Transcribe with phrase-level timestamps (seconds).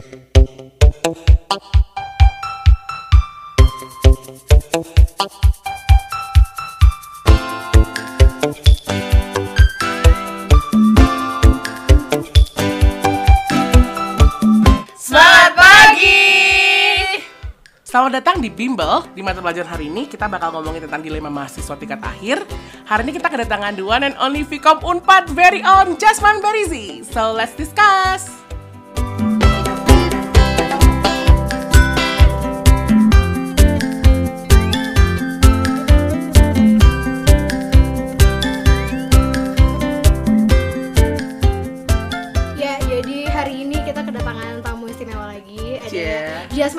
[0.00, 0.16] Selamat
[18.24, 19.04] datang di Bimbel.
[19.12, 22.40] Di mata pelajaran hari ini kita bakal ngomongin tentang dilema mahasiswa tingkat akhir.
[22.88, 27.04] Hari ini kita kedatangan the one and only Vkom Unpad very own Jasmine Barizi.
[27.04, 28.39] So let's discuss.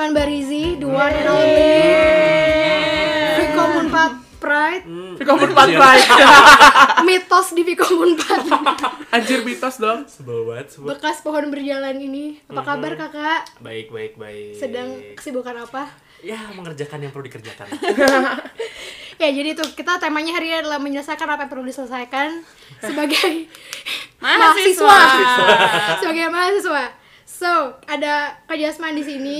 [0.01, 1.77] Jasmine Barizi, the one and only
[3.37, 4.81] Vkom Unpad Pride,
[5.21, 6.09] Vkom Unpad Pride.
[7.05, 8.41] mitos di Vkom Unpad.
[9.13, 10.09] Anjir mitos dong.
[10.09, 10.97] Sebel banget, sebel.
[10.97, 12.41] Bekas pohon berjalan ini.
[12.49, 13.61] Apa kabar kakak?
[13.61, 14.57] Baik, baik, baik.
[14.57, 15.85] Sedang kesibukan apa?
[16.25, 17.69] Ya, mengerjakan yang perlu dikerjakan.
[19.21, 22.41] Ya, jadi tuh kita temanya hari ini adalah menyelesaikan apa yang perlu diselesaikan
[22.81, 23.45] sebagai
[24.17, 24.97] mahasiswa.
[26.01, 27.00] sebagai mahasiswa.
[27.31, 27.47] So,
[27.87, 29.39] ada Kak Jasmine di sini,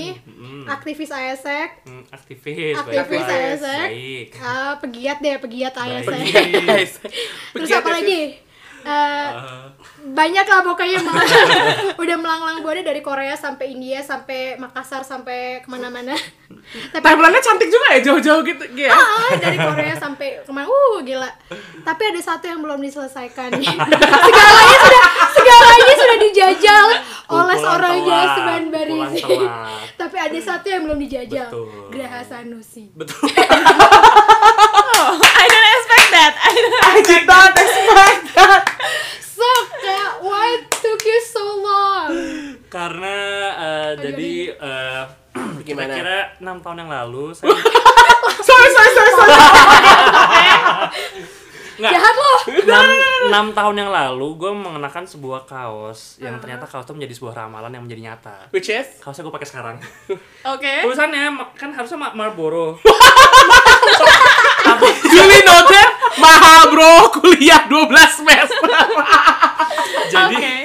[0.64, 4.28] aktivis ASEC, Hmm, aktivis, aktivis baik, ASEC, baik.
[4.40, 6.08] ah, pegiat deh, pegiat ASEC.
[6.08, 6.88] Baik.
[7.52, 8.22] Terus apa lagi?
[8.82, 9.28] Eh,
[10.02, 10.98] banyak lah pokoknya
[12.02, 16.18] udah melanglang buana dari Korea sampai India sampai Makassar sampai ke mana-mana.
[16.92, 18.64] Tapi Timelinenya cantik juga ya jauh-jauh gitu.
[18.74, 18.90] ya.
[18.90, 20.66] ah, dari Korea sampai ke mana?
[20.66, 21.30] Uh gila.
[21.86, 23.54] Tapi ada satu yang belum diselesaikan.
[24.26, 26.86] segalanya sudah segalanya sudah dijajal
[27.32, 29.22] Jasmine pukulan Barizi.
[29.24, 29.88] telat.
[29.96, 31.48] Tapi ada satu yang belum dijajal.
[31.48, 31.88] Betul.
[31.88, 32.84] Graha Sanusi.
[32.92, 33.24] Betul.
[35.12, 36.32] I didn't expect that.
[36.36, 36.82] I didn't.
[36.82, 38.64] I did not expect that.
[39.22, 39.48] So,
[39.80, 42.10] Kak, why took you so long?
[42.68, 43.16] Karena
[43.52, 45.02] eh, jadi eh,
[45.66, 45.92] Gimana?
[45.92, 47.50] kira-kira 6 tahun yang lalu saya
[48.48, 49.34] Sorry, sorry, sorry, sorry.
[51.82, 52.38] Nggak, Jahat loh.
[53.50, 57.74] 6, tahun yang lalu gue mengenakan sebuah kaos yang ternyata kaos itu menjadi sebuah ramalan
[57.74, 58.36] yang menjadi nyata.
[58.54, 59.02] Which is?
[59.02, 59.76] Kaosnya gue pakai sekarang.
[60.42, 60.82] Okay.
[60.82, 61.22] Tulisannya
[61.54, 62.74] kan harusnya Ma- Marlboro.
[65.04, 68.70] Julie noted mahal bro kuliah 12 semester.
[70.08, 70.60] jadi Okay.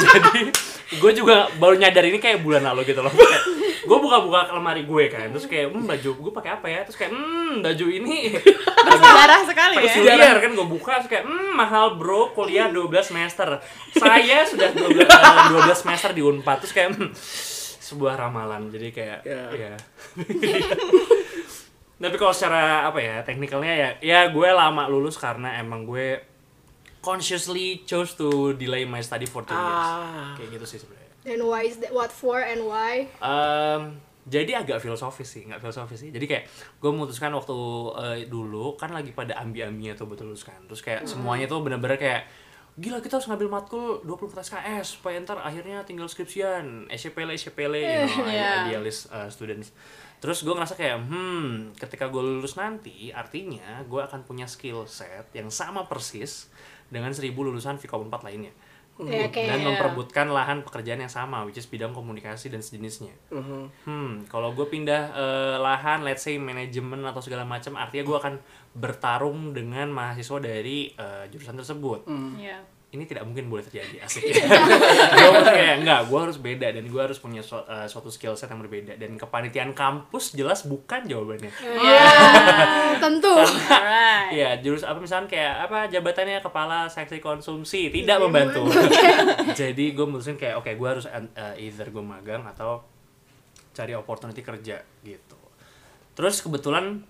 [0.00, 0.42] jadi
[0.88, 3.12] gue juga baru nyadar ini kayak bulan lalu gitu loh.
[3.88, 6.80] Gue buka-buka lemari gue kan terus kayak hmm baju gue pakai apa ya?
[6.84, 8.16] Terus kayak hmm baju ini.
[8.88, 9.82] Bersejarah sekali ya.
[9.84, 13.60] Persiliar kan gue buka terus kayak hmm mahal bro kuliah 12 semester.
[13.92, 17.12] Saya sudah 12, eh, 12 semester di Unpad terus kayak hmm,
[17.80, 18.68] sebuah ramalan.
[18.68, 19.42] Jadi kayak Ya.
[19.52, 19.72] ya.
[21.98, 26.27] Tapi kalau secara apa ya teknikalnya ya ya gue lama lulus karena emang gue
[27.00, 30.34] consciously chose to delay my study for two years Ah.
[30.34, 31.92] kayak gitu sih sebenarnya And why is that?
[31.92, 33.04] What for and why?
[33.20, 36.08] Em, jadi agak filosofis sih, nggak filosofis sih.
[36.08, 36.44] Jadi kayak
[36.80, 37.52] gue memutuskan waktu
[38.00, 40.56] eh, dulu kan lagi pada ambi-ambinya tuh betul kan.
[40.64, 42.22] Terus kayak semuanya tuh bener-bener kayak
[42.74, 47.84] gila kita harus ngambil matkul 20 SKS supaya ntar akhirnya tinggal skripsian, SCPL, SCPL, you
[47.84, 48.72] know, Yeah.
[48.72, 49.74] idealis uh, students.
[50.18, 55.28] Terus gue ngerasa kayak, hmm, ketika gue lulus nanti, artinya gue akan punya skill set
[55.30, 56.48] yang sama persis
[56.88, 58.52] dengan seribu lulusan Vkom 4 lainnya
[58.98, 63.14] Ya, kayak dan memperebutkan lahan pekerjaan yang sama, which is bidang komunikasi dan sejenisnya.
[63.30, 63.60] Mhm.
[63.86, 68.34] Hmm, kalau gue pindah eh, lahan, let's say manajemen atau segala macam, artinya gue akan
[68.74, 72.10] bertarung dengan mahasiswa dari eh, jurusan tersebut.
[72.42, 72.66] Yeah.
[72.88, 74.24] Ini tidak mungkin boleh terjadi, asik.
[74.24, 78.32] gue harus kayak enggak, gue harus beda dan gue harus punya su- eh, suatu skill
[78.32, 81.52] set yang berbeda dan kepanitiaan kampus jelas bukan jawabannya.
[81.84, 83.28] Ya, tentu.
[83.28, 84.32] Alright.
[84.32, 88.64] Iya, jurus apa misalnya kayak apa jabatannya kepala seksi konsumsi tidak membantu.
[89.60, 91.20] Jadi gue mutusin kayak oke gue harus uh,
[91.60, 92.80] either gue magang atau
[93.70, 95.36] cari opportunity kerja gitu.
[96.16, 97.04] Terus kebetulan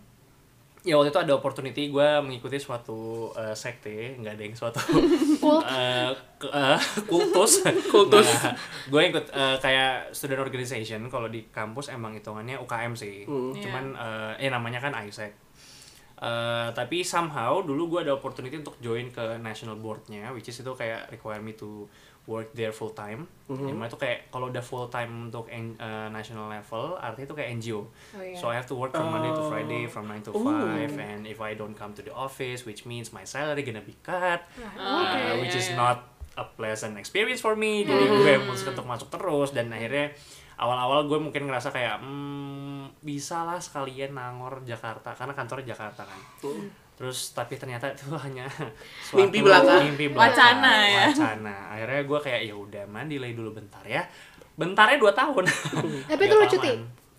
[0.88, 4.80] ya waktu itu ada opportunity gue mengikuti suatu uh, sekte nggak ada yang suatu
[5.44, 6.08] uh,
[6.40, 7.60] ke- uh, kultus.
[7.86, 8.24] Kultus.
[8.88, 11.04] gue ikut uh, kayak student organization.
[11.06, 13.28] Kalau di kampus emang hitungannya UKM sih.
[13.60, 15.44] Cuman uh, eh namanya kan ISEC
[16.18, 20.72] Uh, tapi somehow dulu gue ada opportunity untuk join ke national boardnya, which is itu
[20.74, 21.86] kayak require me to
[22.28, 23.24] work there full time.
[23.48, 27.50] Yang mana itu kayak kalau udah full time untuk uh, national level, artinya itu kayak
[27.56, 27.80] NGO.
[27.80, 28.36] Oh, iya.
[28.36, 30.44] So I have to work from Monday to Friday from 9 to Ooh.
[30.44, 33.96] 5 and if I don't come to the office, which means my salary gonna be
[34.04, 34.44] cut,
[34.76, 35.40] uh, Okay.
[35.40, 35.96] which is Yeah, yeah.
[35.96, 35.98] not
[36.36, 37.88] a pleasant experience for me.
[37.88, 40.12] Jadi gue memutuskan untuk masuk terus dan akhirnya
[40.60, 46.20] awal-awal gue mungkin ngerasa kayak hmm, bisa lah sekalian nangor Jakarta karena kantornya Jakarta kan.
[46.98, 48.50] Terus tapi ternyata itu hanya
[49.00, 49.78] suatu Mimpi belaka.
[49.80, 51.06] mimpi belaka, Wacana ya.
[51.08, 51.54] Wacana.
[51.70, 54.02] Akhirnya gue kayak ya udah man delay dulu bentar ya.
[54.52, 55.44] bentarnya 2 tahun
[56.10, 56.72] Tapi itu lu cuti?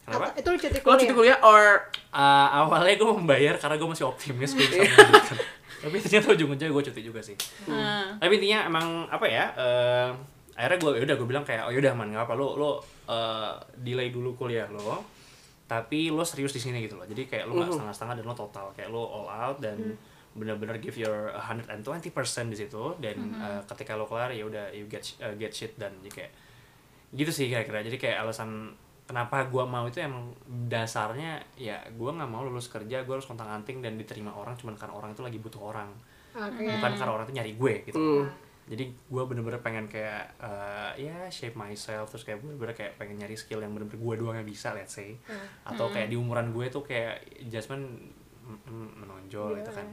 [0.03, 0.25] Kenapa?
[0.27, 0.99] Atau- itu lu cuti Lo kuliah?
[0.99, 1.63] cuti kuliah or
[2.09, 5.37] Uh, awalnya gue membayar karena gue masih optimis gue bisa melanjutkan.
[5.79, 7.37] Tapi ternyata ujung-ujungnya gue cuti juga sih.
[7.63, 8.17] Hmm.
[8.17, 9.45] Tapi intinya emang apa ya?
[9.53, 10.09] eh,
[10.51, 12.71] akhirnya gue udah gue bilang kayak oh yaudah man nggak apa lo lo
[13.05, 15.05] eh, delay dulu kuliah lo.
[15.69, 17.05] Tapi lo serius di sini gitu loh.
[17.05, 18.65] Jadi kayak lo nggak setengah-setengah dan lo total.
[18.73, 19.77] Kayak lo all out dan
[20.33, 21.85] benar-benar give your 120%
[22.49, 22.83] di situ.
[22.97, 26.31] Dan eh, ketika lo kelar ya udah you get eh, get shit dan jadi kayak
[27.13, 27.85] gitu sih kira-kira.
[27.85, 28.73] Jadi kayak alasan
[29.05, 30.33] kenapa gua mau itu emang
[30.69, 34.73] dasarnya ya gua nggak mau lulus kerja gua harus kontang anting dan diterima orang cuman
[34.73, 35.89] karena orang itu lagi butuh orang.
[36.29, 36.61] Oke.
[36.61, 37.97] bukan karena orang itu nyari gue gitu.
[37.97, 38.29] Hmm.
[38.69, 43.33] Jadi gua bener-bener pengen kayak eh, ya shape myself terus kayak bener-bener kayak pengen nyari
[43.33, 45.17] skill yang bener-bener gua doang yang bisa let's say
[45.63, 48.13] atau kayak di umuran gue tuh kayak Jasmine
[48.95, 49.85] menonjol gitu kan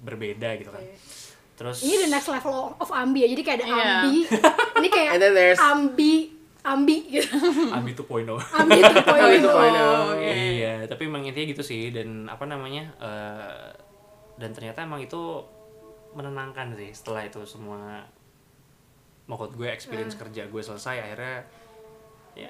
[0.00, 0.84] berbeda gitu kan
[1.52, 3.28] terus Ini the next level of ambi ya.
[3.28, 3.76] Jadi kayak ada Iya.
[3.76, 4.16] ambi.
[4.80, 6.14] Ini kayak And then there's- ambi
[6.62, 7.36] ambi gitu.
[7.68, 8.24] Ami 2.0
[8.54, 9.18] ambi 2.0.
[9.20, 9.52] Ambi 2.0.
[9.52, 10.32] Oh, iya.
[10.32, 13.68] iya tapi emang intinya gitu sih dan apa namanya eh,
[14.36, 15.44] dan ternyata emang itu
[16.12, 18.06] menenangkan sih setelah itu semua
[19.24, 21.46] maksud gue experience kerja gue selesai akhirnya
[22.32, 22.48] ya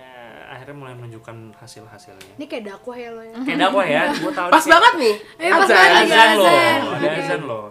[0.49, 3.35] akhirnya mulai menunjukkan hasil hasilnya Ini kayak dakwah ya lo ya.
[3.37, 5.15] kayak dakwah ya gue tahu pas banget nih.
[5.37, 5.75] Eh, pas Azan.
[5.75, 6.81] banget azan Azan.
[6.81, 7.21] ada Oke.
[7.21, 7.67] azan loh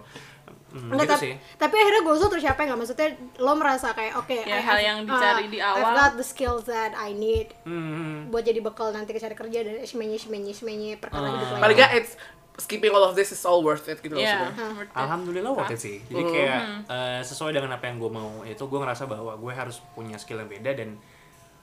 [0.72, 2.78] Hmm, Enggak, gitu tapi, sih tapi akhirnya gue tuh tercapai nggak?
[2.80, 5.92] Maksudnya lo merasa kayak oke Ya, I hal have- yang dicari uh, di I've awal.
[5.94, 9.84] got the skills that I need Hmm, buat jadi bekal nanti ke cari kerja dan
[9.84, 11.60] semenye semenye semenye perkara hidup lainnya.
[11.60, 12.16] Paling nggak it's
[12.62, 14.54] skipping all of this is all worth it gitu maksudnya.
[14.54, 14.94] worth it.
[14.94, 15.96] Alhamdulillah waktu itu sih.
[16.06, 19.82] Jadi kayak eh, sesuai dengan apa yang gue mau itu gue ngerasa bahwa gue harus
[19.98, 20.94] punya skill yang beda dan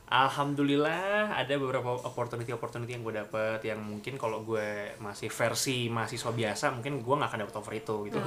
[0.09, 6.33] alhamdulillah ada beberapa opportunity opportunity yang gue dapet yang mungkin kalau gue masih versi mahasiswa
[6.33, 8.19] biasa mungkin gue nggak akan dapet over itu gitu.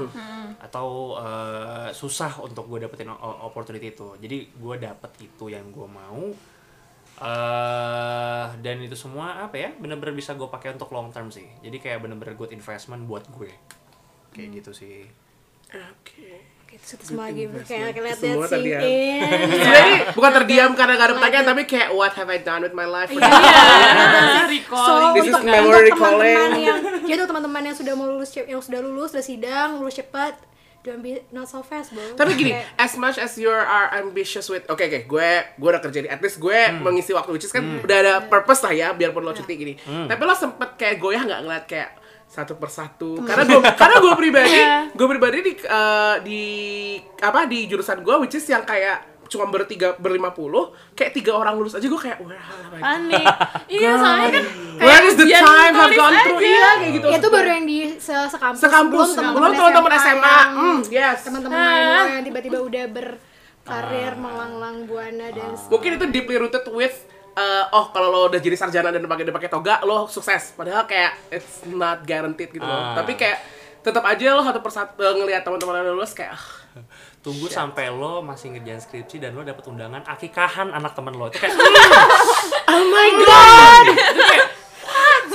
[0.63, 4.15] Atau eh, susah untuk gue dapetin opportunity itu.
[4.17, 6.23] Jadi gue dapet itu yang gue mau
[7.21, 11.77] eh dan itu semua apa ya bener-bener bisa gue pakai untuk long term sih jadi
[11.77, 13.53] kayak bener-bener good investment buat gue
[14.33, 15.05] kayak gitu sih
[15.73, 16.53] Oke.
[16.73, 18.81] Terus kita semua lagi kayak lihat Semua lihat sing terdiam.
[18.81, 19.21] in.
[19.45, 22.73] Sebenarnya ini bukan terdiam karena gak ada pertanyaan tapi kayak what have I done with
[22.73, 23.13] my life?
[23.13, 23.21] Iya.
[23.29, 24.89] Iya, recall.
[24.89, 28.31] So This is untuk, memory untuk teman-teman yang jadi untuk teman-teman yang sudah mau lulus
[28.37, 30.33] yang sudah lulus udah sidang lulus cepat
[30.83, 34.47] don't be not so fast bro Tapi gini, Kayak, as much as you are ambitious
[34.47, 36.83] with, oke oke, gue gue udah kerja di, at least gue Hmm.
[36.83, 39.75] mengisi waktu which is kan udah ada purpose lah ya, biarpun lo cuti gini.
[39.79, 41.91] Tapi lo sempet kayak goyah nggak ngeliat kayak
[42.25, 44.89] satu persatu karena gue karena gue pribadi Iya.
[44.91, 46.43] gue pribadi di eh, di
[47.21, 51.57] apa di jurusan gue which is yang kayak cuma bertiga berlima puluh kayak tiga orang
[51.57, 52.37] lulus aja gue kayak wah.
[52.75, 53.25] Panik.
[53.67, 54.45] Iya, soalnya kan
[54.77, 56.41] Where is the time have nulis gone through?
[56.43, 57.07] Iya kayak gitu.
[57.09, 60.21] itu baru yang di se sekampus, Sekampus, belum teman-teman SMA.
[60.21, 61.19] yang- Hmm, yes.
[61.25, 66.95] teman-teman lain lo yang tiba-tiba udah berkarir melanglang buana dan Mungkin itu deeply rooted with
[67.33, 70.53] uh, oh kalau lo udah jadi sarjana dan pakai pakai toga lo sukses.
[70.53, 72.93] Padahal kayak it's not guaranteed gitu loh.
[72.93, 73.01] Ah.
[73.01, 73.39] Tapi kayak
[73.81, 76.45] tetap aja lo satu persatu uh, ngelihat teman-teman yang lulus kayak ah,
[77.23, 81.31] tunggu sampai lo masih ngerjain skripsi dan lo dapet undangan akikahan anak temen lo.
[81.31, 81.55] Itu kayak
[82.75, 83.87] oh my god.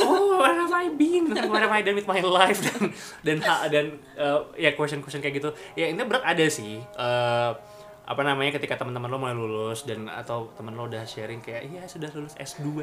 [0.03, 1.31] oh where have I been?
[1.31, 2.59] Where have I done with my life?
[3.25, 3.85] Dan dan dan
[4.19, 5.49] uh, ya question question kayak gitu.
[5.79, 6.83] Ya ini berat ada sih.
[6.83, 7.51] Eh,
[8.07, 11.83] apa namanya ketika teman-teman lo mulai lulus dan atau teman lo udah sharing kayak iya
[11.83, 12.80] sudah lulus S2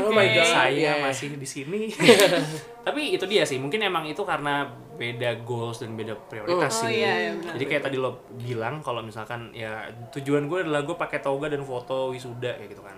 [0.00, 0.46] Oh my god.
[0.46, 1.02] saya Yeah.
[1.02, 1.90] masih di sini
[2.86, 4.62] tapi itu dia sih mungkin emang itu karena
[4.94, 7.52] beda goals dan beda prioritas Oh, sih iya, iya, benar.
[7.52, 11.60] jadi kayak tadi lo bilang kalau misalkan ya tujuan gue adalah gue pakai toga dan
[11.60, 12.94] foto wisuda kayak gitu kan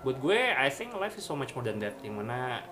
[0.00, 2.62] buat gue I think life is so much more than that yang mana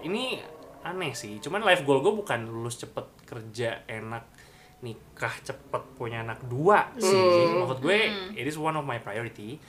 [0.00, 0.40] ini
[0.80, 4.24] aneh sih cuman life goal gue bukan lulus cepet kerja enak
[4.80, 7.12] nikah cepet punya anak dua sih.
[7.54, 7.98] Maksud gue
[8.34, 9.60] it is one of my priority.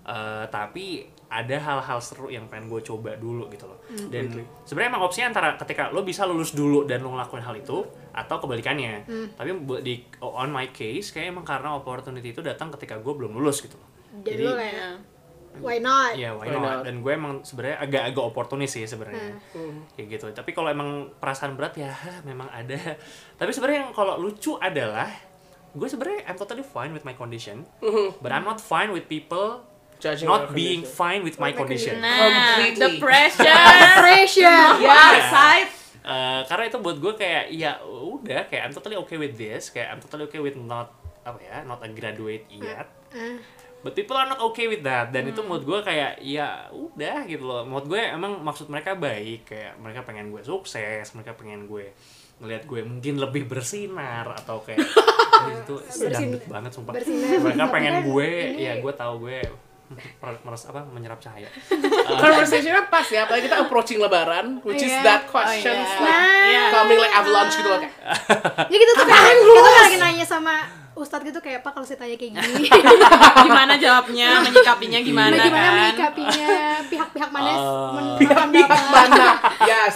[0.00, 3.78] Eh, tapi ada hal-hal seru yang pengen gue coba dulu gitu loh.
[4.10, 4.32] Dan
[4.64, 8.36] sebenarnya emang opsinya antara ketika lo bisa lulus dulu dan lo ngelakuin hal itu atau
[8.38, 9.06] kebalikannya.
[9.32, 13.32] Tapi buat di on my case kayak emang karena opportunity itu datang ketika gue belum
[13.32, 13.88] lulus gitu loh.
[14.20, 14.90] Jadi lo kayak Iya.
[15.58, 16.62] Why not Iya, why Why not?
[16.62, 16.78] not?
[16.86, 19.34] Dan gue emang sebenarnya agak-agak oportunis sih sebenarnya.
[19.92, 20.26] Kayak gitu.
[20.30, 21.90] Tapi kalau emang perasaan berat ya
[22.22, 22.78] memang ada.
[23.34, 25.10] Tapi sebenarnya yang kalau lucu adalah
[25.70, 27.66] gue sebenarnya I'm totally fine with my condition,
[28.18, 29.66] but I'm not fine with people
[30.00, 30.96] Judging not being condition.
[30.96, 32.00] fine with my condition.
[32.00, 32.80] Nah, Completely.
[32.80, 33.58] the pressure.
[34.00, 35.68] pressure yeah, side.
[36.00, 39.92] Eh, karena itu buat gue kayak ya udah kayak I'm totally okay with this, kayak
[39.92, 42.88] I'm totally okay with not apa ya, not a graduate yet.
[43.80, 47.42] But people are not okay with that dan itu menurut gue kayak ya udah gitu
[47.42, 47.62] loh.
[47.62, 50.76] Menurut gue emang maksud mereka baik kayak mereka pengen gue sukses,
[51.10, 51.88] mereka pengen gue
[52.38, 56.92] ngelihat gue mungkin lebih bersinar atau kayak "Oh, itu Bersin- dangdut banget sumpah.
[56.92, 57.36] bersinar.
[57.38, 59.40] Mereka pengen gue ini- ya gue tahu gue
[59.90, 61.50] mer- meres apa menyerap cahaya
[62.22, 65.02] Conversationnya pas ya, apalagi kita approaching lebaran, which is Iya.
[65.02, 66.06] that questions Oh, iya.
[66.06, 66.62] like Iya.
[66.70, 67.94] coming like avalanche gitu loh kayak.
[68.66, 70.54] Ya gitu tuh kayak kita lagi nanya sama
[71.00, 72.68] Ustadz gitu kayak apa kalau saya tanya kayak gini
[73.46, 75.76] gimana jawabnya, menyikapinya gimana, Nah, gimana kan?
[75.80, 76.48] menyikapinya
[76.86, 77.50] pihak-pihak mana
[77.90, 79.26] men- Pihak-pihak mana?
[79.70, 79.94] Yes.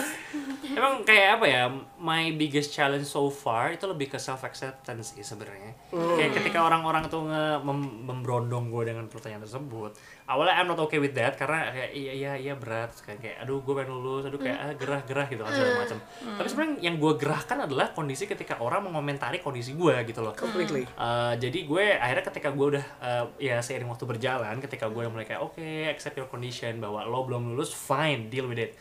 [0.66, 1.64] Emang kayak apa ya?
[2.04, 5.72] My biggest challenge so far itu lebih ke self acceptance sih sebenarnya.
[5.88, 9.96] Kayak ketika orang-orang tuh nge mem- memberondong gue dengan pertanyaan tersebut.
[10.28, 13.64] Awalnya I'm not okay with that karena kayak iya iya iya berat kayak, kayak aduh
[13.64, 15.98] gue pengen lulus, aduh kayak ah gerah-gerah gitu kan segala macam.
[16.36, 20.36] Tapi sebenarnya yang gue gerahkan adalah kondisi ketika orang mengomentari kondisi gue gitu loh.
[20.36, 20.84] Completely.
[21.00, 25.24] Uh, jadi gue akhirnya ketika gue udah uh, ya seiring waktu berjalan ketika gue mulai
[25.24, 28.76] kayak oke accept your condition bahwa lo belum lulus fine deal with it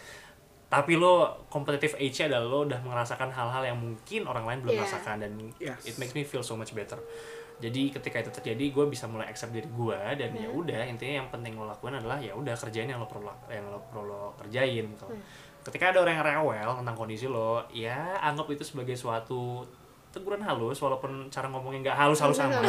[0.73, 4.85] tapi lo competitive age adalah lo udah merasakan hal-hal yang mungkin orang lain belum Yeah.
[4.89, 5.15] rasakan.
[5.21, 5.85] Dan Yes.
[5.85, 6.97] it makes me feel so much better.
[7.61, 11.29] Jadi ketika itu terjadi gue bisa mulai accept diri gue dan ya udah intinya yang
[11.29, 14.89] penting lo lakuin adalah ya udah kerjain yang lo perlu yang lo perlu lo kerjain
[14.89, 15.05] gitu.
[15.63, 19.61] Ketika ada orang yang rewel tentang kondisi lo ya anggap itu sebagai suatu
[20.09, 22.65] teguran halus walaupun cara ngomongnya nggak halus-halus amat.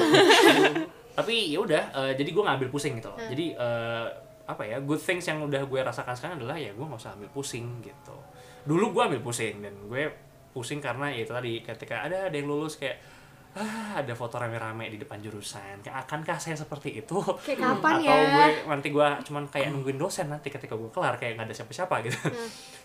[1.18, 3.08] Tapi ya udah eh, jadi gue ngambil pusing gitu.
[3.08, 4.06] Loh jadi eh,
[4.44, 7.30] apa ya good things yang udah gue rasakan sekarang adalah ya gue nggak usah ambil
[7.30, 8.16] pusing gitu.
[8.64, 10.02] Dulu gue ambil pusing dan gue
[10.50, 13.00] pusing karena ya itu tadi ketika ada ada yang lulus kayak
[13.54, 17.16] ah ada foto rame-rame di depan jurusan kayak akankah saya seperti itu?
[17.40, 18.26] Kayak kapan atau ya?
[18.28, 21.94] gue nanti gue cuman kayak nungguin dosen nanti ketika gue kelar kayak nggak ada siapa-siapa
[22.02, 22.18] gitu.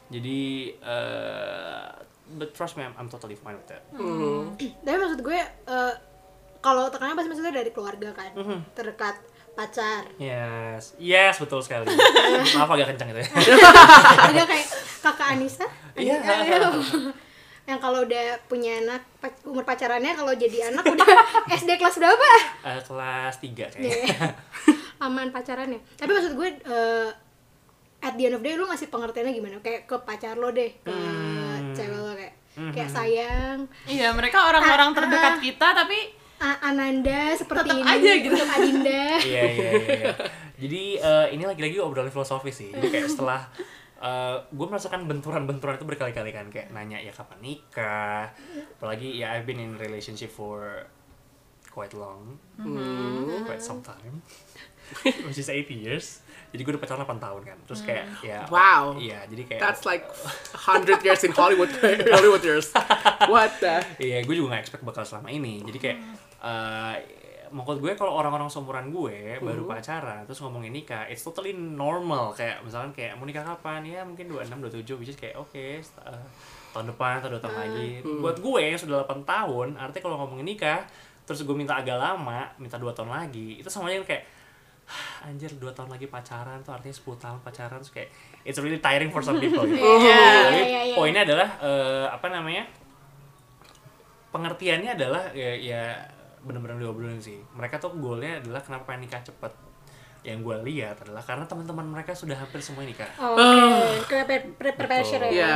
[0.10, 0.40] Jadi
[0.74, 1.88] eh
[2.30, 3.82] but trust me I'm, I'm totally fine with that.
[4.86, 5.94] Tapi maksud gue eh,
[6.60, 8.58] kalau tekanannya pasti maksudnya dari keluarga kan, Mhm.
[8.76, 9.16] terdekat
[9.60, 10.04] pacar.
[10.18, 11.84] yes yes betul sekali
[12.56, 13.30] maaf agak kencang itu ya
[14.26, 14.68] Ada kayak
[15.00, 15.68] kakak Anissa.
[15.94, 16.16] Iya.
[17.66, 19.04] Yang kalau udah punya anak
[19.44, 21.06] umur pacarannya kalau jadi anak udah
[21.60, 22.30] SD kelas berapa?
[22.66, 24.28] Eh, kelas 3 kayaknya Iya.
[25.00, 25.78] Aman pacarannya.
[25.94, 27.10] Tapi maksud gue eh,
[28.00, 29.56] at the end of the day lu ngasih pengertiannya gimana?
[29.60, 31.72] Kayak ke pacar lo deh, ke Hmm.
[31.72, 32.34] cewek lo kayak
[32.74, 35.40] kayak sayang, Iya, mereka orang-orang Ah, terdekat ah.
[35.40, 36.00] kita tapi
[36.40, 38.34] Ananda seperti Tetep ini aja gitu.
[38.34, 39.04] untuk Adinda.
[39.30, 40.14] iya iya iya iya.
[40.56, 43.42] jadi eh, ini lagi-lagi obrolan filosofis sih jadi kayak setelah
[44.48, 48.32] gue merasakan benturan-benturan itu berkali-kali kan kayak nanya ya kapan nikah
[48.80, 50.88] apalagi ya I've been in relationship for
[51.68, 52.40] quite long
[53.44, 54.24] quite some time
[55.28, 58.96] which is 8 years jadi gue udah pacaran 8 tahun kan terus kayak ya Wow.
[58.98, 60.08] iya jadi kayak That's like
[60.56, 61.70] 100 years in Hollywood
[62.16, 62.72] Hollywood years.
[63.28, 63.84] What the?
[64.00, 65.62] Iya, gue juga gak expect bakal selama ini.
[65.62, 65.98] Jadi kayak,
[66.40, 66.96] eh
[67.50, 72.30] maksud gue kalau orang-orang seumuran gue baru pacaran terus ngomongin nikah, it's totally normal.
[72.32, 73.82] Kayak misalkan kayak mau nikah kapan?
[73.82, 75.82] Ya mungkin 26, 27, which is kayak oke, eh,
[76.70, 77.90] tahun depan atau dua tahun lagi.
[78.06, 80.86] Buat gue yang sudah 8 tahun, artinya kalau ngomongin nikah,
[81.26, 84.30] terus gue minta agak lama, minta dua tahun lagi, itu semuanya kayak
[84.90, 88.10] "Hah, anjir dua tahun lagi pacaran tuh artinya 10 tahun pacaran terus kayak
[88.42, 89.78] it's really tiring for some people gitu.
[89.78, 90.96] Iya, Tapi iya, iya.
[90.98, 92.66] poinnya adalah eh, apa namanya
[94.30, 95.84] pengertiannya adalah ya, ya
[96.44, 97.40] bener-bener diobrolin sih.
[97.54, 99.54] Mereka tuh goalnya adalah kenapa pengen nikah cepet?
[100.20, 103.08] Yang gue lihat adalah karena teman-teman mereka sudah hampir semua nikah.
[103.16, 103.40] Oke,
[104.12, 105.32] kayak peer- peer peer pressure ya.
[105.32, 105.56] Iya.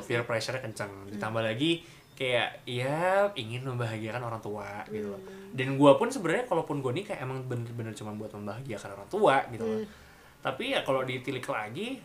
[0.00, 0.08] Sih.
[0.08, 1.84] peer pressure kencang ditambah lagi
[2.16, 5.20] kayak ya ingin membahagiakan orang tua gitu loh.
[5.52, 9.64] Dan gue pun sebenarnya kalaupun gue nikah emang bener-bener cuma buat membahagiakan orang tua gitu
[9.64, 9.80] loh.
[10.40, 12.00] Tapi ya kalau ditilik lagi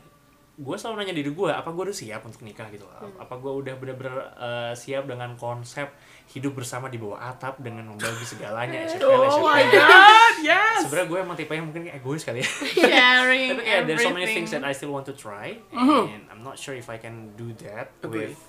[0.55, 2.71] gue selalu nanya diri gue apa gue udah siap untuk nikah?
[2.71, 2.95] Gitu loh.
[3.19, 5.91] Apa gue udah bener-bener uh, siap dengan konsep
[6.25, 10.87] hidup bersama di bawah atap dengan membagi segalanya SFL, Oh my god, yes.
[10.87, 12.49] sebenarnya gue emang tipenya mungkin egois kali ya.
[12.87, 16.41] Sharing tapi kayak there's so many things that I still want to try and I'm
[16.41, 18.31] not sure if I can do that Agree.
[18.31, 18.39] with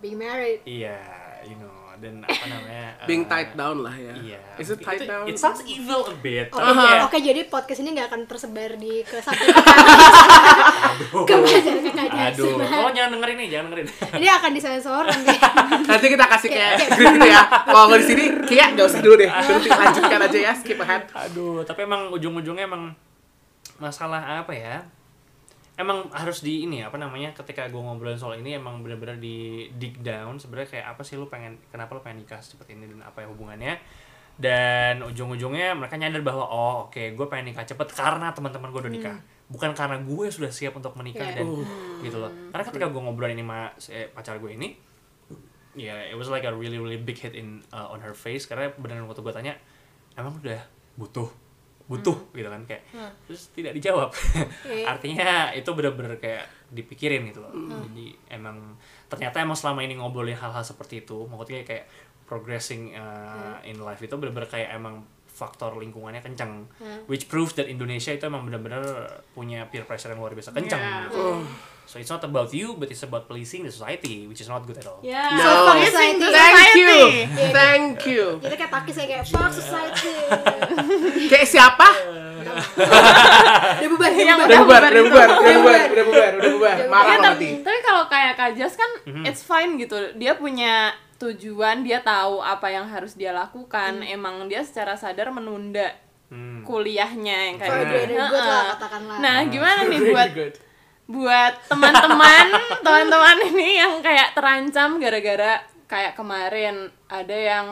[0.00, 0.64] Being married.
[0.66, 0.98] iya
[1.44, 4.12] you know dan apa namanya Being uh, tied down lah ya.
[4.16, 5.24] iya Is it tied Itu- down?
[5.26, 8.70] it sounds evil a bit Oke, tapi kayak oke, jadi podcast ini nggak akan tersebar
[8.74, 9.42] di ke satu
[11.28, 11.34] ke
[12.14, 13.86] aduh oh jangan dengerin nih jangan dengerin
[14.20, 15.36] Ini akan disensor nanti.
[15.84, 17.42] Nanti kita kasih kayak green gitu ya.
[17.44, 19.30] Kalau nggak di sini, kayak nggak usah dulu deh.
[19.30, 21.02] Berhenti lanjutkan aja ya, skip ahead.
[21.10, 22.94] aduh tapi emang ujung-ujungnya emang
[23.76, 24.86] masalah apa ya
[25.74, 29.98] emang harus di ini apa namanya ketika gue ngobrolin soal ini emang bener-bener di dig
[30.06, 33.26] down sebenarnya kayak apa sih lu pengen kenapa lu pengen nikah seperti ini dan apa
[33.26, 33.74] ya hubungannya.
[34.34, 38.94] Dan ujung-ujungnya mereka nyadar bahwa oh oke gue pengen nikah cepet karena teman-teman gue udah
[38.94, 39.16] nikah.
[39.46, 41.42] Bukan karena gue sudah siap untuk menikah Iya.
[41.42, 41.62] dan
[42.02, 42.30] gitu loh.
[42.50, 44.74] Karena ketika gue ngobrol ini sama si pacar gue ini
[45.74, 48.46] ya it was like a really really big hit in uh, on her face.
[48.46, 49.54] Karena beneran waktu gue tanya
[50.18, 50.62] emang udah
[50.98, 51.30] butuh
[51.84, 52.82] butuh gitu kan kayak
[53.24, 54.08] terus tidak dijawab.
[54.64, 54.88] Iya.
[54.88, 57.52] artinya itu bener-bener kayak dipikirin gitu loh.
[57.52, 58.74] Jadi emang
[59.06, 61.84] ternyata emang selama ini ngobrolin hal-hal seperti itu maksudnya kayak
[62.24, 66.64] progressing uh, in life itu bener-bener kayak emang faktor lingkungannya kenceng.
[66.78, 67.02] Hmm.
[67.04, 68.80] which proves that Indonesia itu emang benar-benar
[69.34, 71.10] punya peer pressure yang luar biasa kenceng Yeah.
[71.84, 74.74] So it's not about you but it's about pleasing the society which is not good
[74.74, 75.32] at all Yeah.
[75.32, 75.44] No.
[75.44, 77.50] So pleasing the Thank you, society.
[77.50, 78.24] thank you.
[78.42, 80.14] Jadi kayak takis ya kayak fuck society.
[81.30, 81.88] Kayak siapa?
[82.74, 84.80] Udah bubar, udah bubar.
[84.84, 86.76] Udah bubar, udah bubar, udah bubar, udah bubar.
[86.86, 87.48] Marah nanti.
[87.60, 89.24] tapi kalau kayak Kak Jas kan Mhm.
[89.24, 89.96] it's fine gitu.
[90.14, 94.00] Dia punya tujuan, dia tahu apa yang harus dia lakukan.
[94.00, 94.14] Hmm.
[94.14, 95.94] Emang dia secara sadar menunda
[96.28, 96.64] Hmm.
[96.64, 98.08] kuliahnya yang kayak
[98.74, 99.16] katakanlah.
[99.20, 100.28] Nah, gimana nih buat.
[101.04, 102.46] Buat teman-teman
[102.84, 107.66] teman-teman ini yang kayak terancam gara-gara kayak kemarin ada yang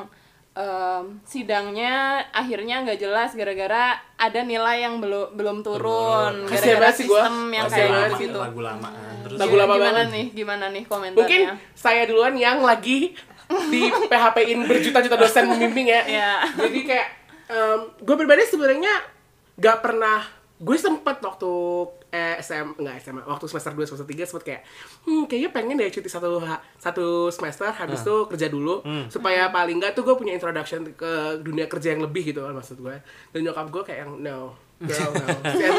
[0.52, 7.24] em, sidangnya akhirnya nggak jelas gara-gara ada nilai yang belum belum turun gara-gara sih gua.
[7.24, 8.38] sistem yang Kasian kayak banget gitu.
[8.38, 8.90] lagu lama
[9.24, 10.06] terus Lagu lama gimana banget.
[10.12, 11.40] nih gimana nih komentarnya Mungkin
[11.72, 13.16] saya duluan yang lagi
[13.68, 16.00] di PHP-in berjuta-juta dosen membimbing ya.
[16.04, 16.32] Iya.
[16.58, 17.08] Jadi kayak
[17.98, 18.92] gue pribadi sebenarnya
[19.54, 20.24] gak pernah
[20.56, 21.52] gue sempet waktu
[22.12, 24.62] eh, SM enggak SMA waktu semester 2 semester 3 sempet kayak
[25.08, 26.44] hmm kayaknya pengen deh cuti satu
[26.76, 31.64] satu semester habis itu kerja dulu supaya paling enggak tuh gue punya introduction ke dunia
[31.66, 33.00] kerja yang lebih gitu kan maksud gue
[33.32, 34.52] dan nyokap gue kayak yang no
[34.82, 35.26] girl no.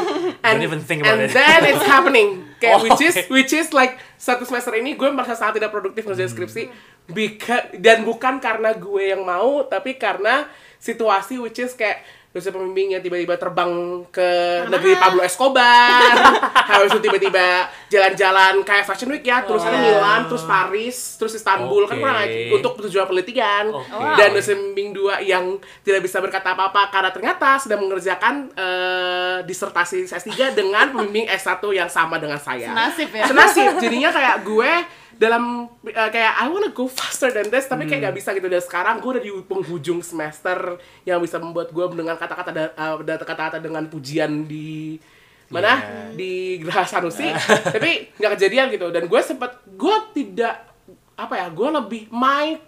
[0.44, 1.36] And, Don't even think about and it.
[1.36, 2.44] then it's happening.
[2.60, 3.28] Kayak Oh, which is okay.
[3.28, 6.62] which is like satu semester ini gue merasa sangat tidak produktif ngerjain skripsi
[7.04, 10.48] Because, dan bukan karena gue yang mau tapi karena
[10.80, 12.00] situasi which is kayak
[12.34, 14.30] dosen pembimbing yang tiba-tiba terbang ke
[14.66, 16.34] negeri Pablo Escobar.
[16.74, 19.46] Habis itu tiba-tiba jalan-jalan kayak fashion week ya.
[19.46, 21.86] Tulisannya Milan terus Paris terus Istanbul.
[21.86, 22.02] Kan Oke.
[22.02, 23.70] kurang aja untuk tujuan penelitian.
[23.70, 24.18] Oke.
[24.18, 30.10] dan dosen pembimbing dua yang tidak bisa berkata apa-apa karena ternyata sedang mengerjakan eh, disertasi
[30.10, 32.74] S3 dengan pembimbing S1 yang sama dengan saya.
[32.74, 33.24] Senasib ya?
[33.30, 33.70] senasib.
[33.78, 34.72] Jadinya kayak gue
[35.14, 38.50] dalam uh, kayak I wanna go faster than this tapi kayak gak bisa gitu.
[38.50, 42.98] Dan sekarang gue udah di penghujung semester yang bisa membuat gue mendengar kata-kata da- uh,
[43.00, 44.98] kata-kata dengan pujian di
[45.52, 45.78] mana?
[46.12, 47.28] Di Geraha Sanusi.
[47.74, 48.90] Tapi nggak kejadian gitu.
[48.90, 50.72] Dan gue sempet gue tidak
[51.14, 52.58] apa ya gue lebih my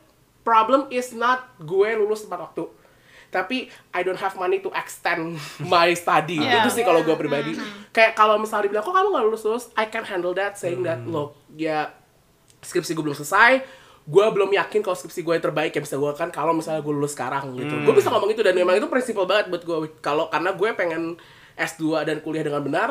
[0.47, 2.65] problem is not gue lulus tepat waktu.
[3.27, 5.35] Tapi I don't have money to extend
[5.73, 6.39] my study.
[6.39, 6.63] Yeah.
[6.63, 7.59] itu sih kalau gue pribadi.
[7.91, 11.03] Kayak kalau misalnya dibilang kok kamu nggak lulus lulus I can handle that saying that
[11.03, 11.91] look ya
[12.67, 13.63] skripsi gue belum selesai
[14.05, 16.91] gue belum yakin kalau skripsi gue yang terbaik yang bisa gue kan kalau misalnya gue
[16.91, 17.75] lulus sekarang gitu.
[17.83, 21.03] Gue bisa ngomong itu dan memang itu prinsipal banget buat gue kalau karena gue pengen
[21.53, 22.89] S2 dan kuliah dengan benar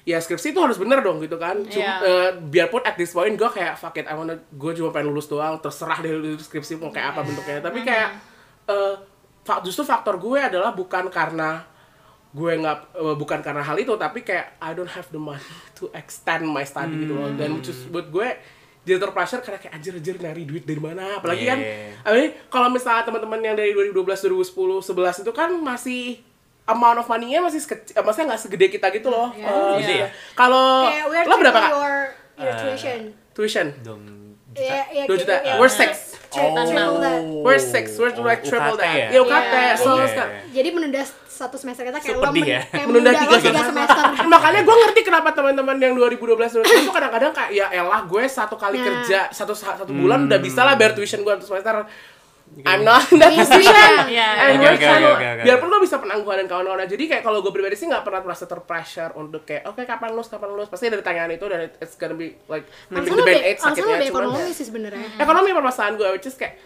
[0.00, 1.60] ya skripsi itu harus bener dong gitu kan.
[1.62, 1.94] Cuma, Iya.
[2.00, 5.28] eh, biarpun at this point gue kayak fuck it I wanna gue cuma pengen lulus
[5.28, 7.60] doang terserah deh lu skripsi mau kayak apa bentuknya.
[7.60, 8.08] Tapi kayak
[8.66, 8.94] eh,
[9.42, 11.68] fa- justru faktor gue adalah bukan karena
[12.30, 15.44] gue nggak eh, bukan karena hal itu tapi kayak I don't have the money
[15.76, 17.28] to extend my study gitu loh.
[17.30, 18.28] Dan which is buat gue
[18.80, 22.00] jadi terpressure karena kayak anjir anjir nyari duit dari mana apalagi kan Yeah.
[22.00, 26.02] apalagi kalau misalnya teman-teman yang dari 2012 2010 11 itu kan masih
[26.64, 29.34] amount of money-nya masih sekecil, eh, maksudnya nggak segede kita gitu loh.
[29.34, 29.92] Eh, Gede gitu.
[30.00, 30.08] ya?
[30.32, 31.68] Kalau lo berapa kak?
[31.68, 31.94] your
[32.36, 33.00] your Eh, tuition.
[33.32, 33.66] Tuition?
[33.82, 34.02] dong
[34.50, 35.34] Iya, iya, Dua juta.
[35.40, 35.54] iya.
[35.58, 36.18] We're six.
[36.26, 37.22] Tri- triple that.
[37.22, 37.94] We're six.
[37.94, 38.94] We're Oh, like triple UKT that.
[38.96, 39.08] ya?
[39.10, 39.54] Iya UKT.
[39.78, 39.90] So
[40.50, 41.02] Jadi menunda
[41.40, 42.60] satu semester kita kayak So, lo ya?
[42.62, 44.04] kayak menunda tiga lo tiga semester.
[44.32, 48.54] Makanya gue ngerti kenapa teman-teman yang 2012 2013 itu kadang-kadang kayak ya elah gue satu
[48.54, 48.86] kali Nah.
[48.86, 51.88] kerja satu satu bulan udah bisa lah bayar tuition gue satu semester.
[52.50, 52.66] Gitu.
[52.66, 53.94] I'm not in that Iya, position.
[54.10, 54.26] iya.
[54.44, 55.42] And trying oke, to- oke, oke.
[55.46, 58.42] biarpun gue bisa penangguhan dan kawan-kawan jadi kayak kalau gue pribadi sih nggak pernah merasa
[58.44, 62.12] terpressure untuk kayak oke kapan lulus kapan lulus pasti ada pertanyaan itu dan it's gonna
[62.12, 65.08] be like Alasan the lo band aid alasan lo sakitnya cuman ekonomi sih sebenarnya.
[65.16, 66.58] ekonomi permasalahan gue which is kayak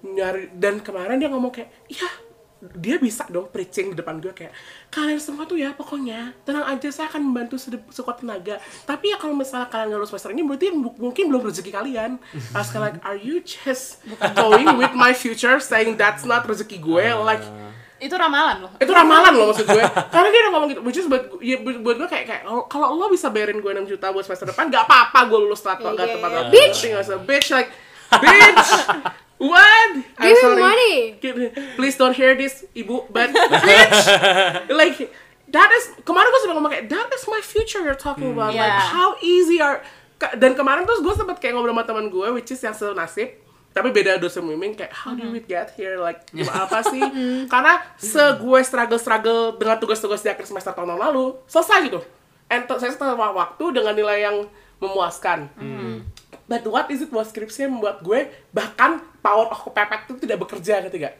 [0.00, 2.06] nyari dan kemarin dia ngomong kayak iya
[2.62, 4.54] dia bisa dong preaching di depan gue kayak
[4.86, 7.58] kalian semua tuh ya pokoknya tenang aja saya akan membantu
[7.90, 8.56] sekuat tenaga.
[8.82, 12.22] Tapi ya kalau misalnya kalian nggak lulus semester ini berarti mu- mungkin belum rezeki kalian.
[12.52, 13.98] I was kinda like are you just
[14.32, 17.02] going with my future saying that's not rezeki gue?
[17.18, 17.42] Like
[17.98, 18.70] Itu ramalan loh.
[18.78, 19.82] itu ramalan loh maksud gue.
[20.10, 22.86] Karena dia udah ngomong gitu which is buat, ya, buat gue kayak kayak kalau- kalau
[22.92, 25.90] lo bisa bayarin gue 6 juta buat semester depan gak apa-apa gue lulus tepat Yeah,
[25.92, 27.00] gak yeah, tepat yeah.
[27.00, 27.70] usah, bitch like
[28.12, 28.70] bitch
[29.42, 29.90] what?
[30.16, 30.62] I'm Give him sorry.
[30.62, 30.94] money.
[31.18, 33.34] Give- please don't hear this ibu but
[33.66, 33.98] bitch.
[34.70, 35.10] Like
[35.50, 38.54] that is kemarin gue sempat ngomong kayak that is my future you're talking about.
[38.54, 38.86] Like Yeah.
[38.88, 39.82] how easy are
[40.38, 43.88] dan kemarin terus gue sempet kayak ngobrol sama teman gue which is yang senasib tapi
[43.88, 45.96] beda dosen miming kayak how do we get here?
[45.96, 47.02] Like gimana apa sih?
[47.48, 51.98] Karena se gue struggle struggle dengan tugas-tugas di akhir semester tahun lalu selesai gitu.
[52.52, 54.44] And saya setelah waktu dengan nilai yang
[54.76, 55.48] memuaskan
[56.50, 60.42] But what is it buat skripsi yang membuat gue bahkan power of kepepet itu tidak
[60.42, 61.14] bekerja gitu gak?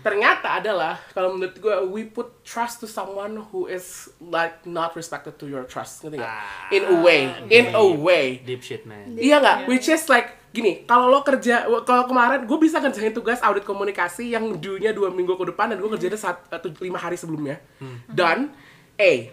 [0.00, 5.36] Ternyata adalah kalau menurut gue we put trust to someone who is like not respected
[5.40, 6.30] to your trust gitu gak?
[6.70, 8.44] In a way, in a way.
[8.44, 9.58] deep shit man Iya nggak?
[9.68, 14.34] Which is like gini kalau lo kerja kalau kemarin gue bisa kerjain tugas audit komunikasi
[14.34, 17.62] yang due-nya dua minggu ke depan dan gue kerjainnya saat atau lima hari sebelumnya
[18.10, 18.50] dan
[18.98, 19.30] eh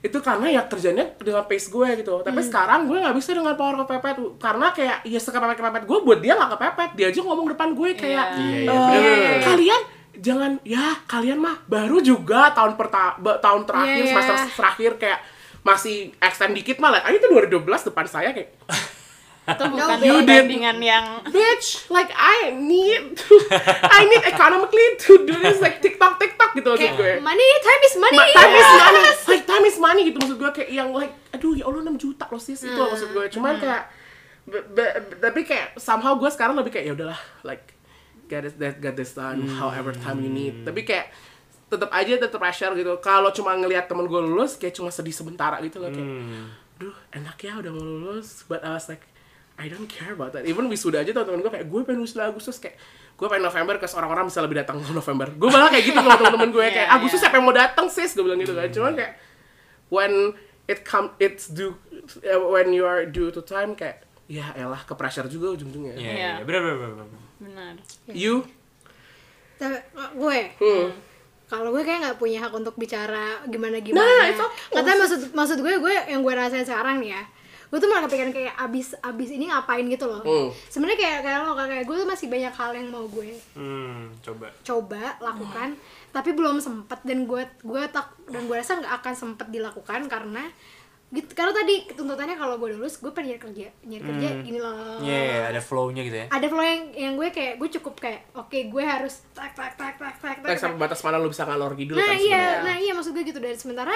[0.00, 2.20] itu karena ya kerjanya dengan pace gue gitu.
[2.20, 4.16] Tapi sekarang gue nggak bisa dengan power kepepet.
[4.36, 6.90] Karena kayak ya sekepepet kepepet gue buat dia nggak kepepet.
[6.94, 9.40] Dia aja ngomong depan gue kayak Iya, iya, "Eh, bener-bener.
[9.44, 9.82] kalian
[10.12, 14.12] jangan ya kalian mah baru juga tahun perta ba- tahun terakhir Iya, iya.
[14.14, 15.20] semester terakhir kayak
[15.60, 17.00] masih extend dikit malah.
[17.00, 18.56] Ah, itu 2012 depan saya kayak
[19.50, 20.28] itu bukan you did.
[20.46, 23.34] perbandingan yang bitch like I need to
[23.82, 26.98] I need economically to do this like TikTok TikTok gitu maksud gue.
[26.98, 28.18] Kayak money, time is money.
[28.18, 29.02] Ma- time is money.
[29.26, 30.50] Like time is money gitu maksud gue.
[30.52, 32.60] Kayak yang like aduh ya Allah 6 juta loh sis.
[32.60, 33.24] Itu loh maksud gue.
[33.28, 33.82] Cuman kayak
[34.44, 37.74] be- be- tapi kayak somehow gue sekarang lebih kayak ya udahlah like
[38.26, 40.62] get this that get this done however time you need.
[40.62, 41.10] Tapi kayak
[41.66, 42.98] tetap aja tetap pressure gitu.
[42.98, 46.10] Kalau cuma ngelihat temen gue lulus kayak cuma sedih sementara gitu loh kayak
[46.80, 48.42] duh enak ya udah mau lulus.
[48.44, 49.06] But I was like
[49.60, 52.56] I don't care about that even wisuda aja teman-teman gue kayak gue pengen wisuda Agustus
[52.56, 52.80] kayak
[53.20, 56.16] gue pengen November ke orang-orang bisa lebih datang ke November gue malah kayak gitu sama
[56.16, 57.24] temen-temen gue kayak Iya, Agustus iya.
[57.28, 59.12] siapa yang mau datang sis gue bilang gitu kan cuman kayak
[59.92, 60.12] when
[60.64, 61.76] it come it's due
[62.24, 66.08] uh, when you are due to time kayak ya elah ke pressure juga ujung-ujungnya Iya,
[66.08, 66.14] Iya.
[66.16, 66.96] iya, bener bener bener.
[66.96, 67.20] bener.
[67.44, 67.72] benar
[68.16, 68.48] you
[69.60, 69.76] Tapi,
[70.16, 70.88] gue, hmm.
[71.44, 74.00] kalau gue kayak nggak punya hak untuk bicara gimana gimana.
[74.08, 74.40] Nah, itu
[74.72, 74.96] okay.
[74.96, 77.22] Maksud maksud gue gue yang gue rasain sekarang nih ya.
[77.70, 80.20] Gue tuh malah kepikiran kayak abis abis ini ngapain gitu loh.
[80.20, 80.50] Hmm.
[80.66, 84.50] Sebenarnya kayak kayak lo kayak gue tuh masih banyak hal yang mau gue Hmm, coba.
[84.60, 85.78] coba lakukan
[86.10, 90.42] tapi belum sempet dan gue gue tak dan gue rasa nggak akan sempet dilakukan karena
[91.08, 94.42] gitu karena tadi tuntutannya kalau gue lulus gue pengen nyari kerja nyari kerja Hmm.
[94.42, 96.26] gini loh Iya, iya, ada flow-nya gitu ya.
[96.28, 99.94] ada flow yang yang gue kayak gue cukup kayak oke gue harus tak tak tak
[99.96, 102.62] tak tak tak, sampai batas mana lu bisa ngalor gitu nah kan iya sebenarnya.
[102.64, 103.94] nah iya maksud gue gitu dan sementara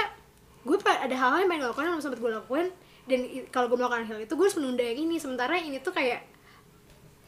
[0.61, 2.67] gue ada hal-hal yang pengen gue lakukan yang belum sempet gue lakuin
[3.05, 5.17] dan kalau gue melakukan hal itu gue harus menunda yang ini.
[5.17, 6.25] Sementara ini tuh kayak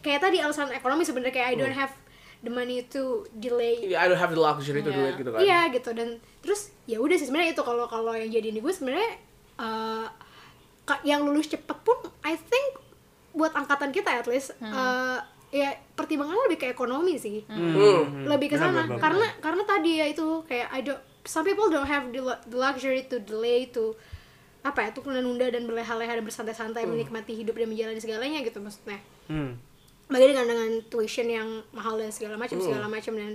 [0.01, 1.93] kayak tadi alasan ekonomi sebenarnya kayak I don't have
[2.39, 3.91] the money to delay.
[3.91, 5.09] I don't have the luxury to do Iya.
[5.09, 5.39] it gitu kan.
[5.39, 5.91] Iya gitu.
[5.93, 6.09] Dan
[6.41, 9.13] terus ya udah sih sebenarnya itu kalau kalau yang jadi ini gue sebenarnya
[10.83, 12.79] ka- yang lulus cepet pun I think
[13.33, 15.19] buat angkatan kita at least eh,
[15.53, 17.45] ya pertimbangannya lebih ke ekonomi sih.
[17.47, 18.25] Hmm.
[18.25, 18.87] lebih ke sana.
[18.97, 23.05] karena karena tadi ya itu kayak I don't some people don't have the, the luxury
[23.05, 23.93] to delay to
[24.67, 28.99] apa ya tuh menunda dan berleha-leha dan bersantai-santai menikmati hidup dan menjalani segalanya gitu maksudnya
[29.27, 29.55] Hmm.
[30.07, 32.67] bagi dengan dengan tuition yang mahal dan segala macam Hmm.
[32.67, 33.33] segala macam dan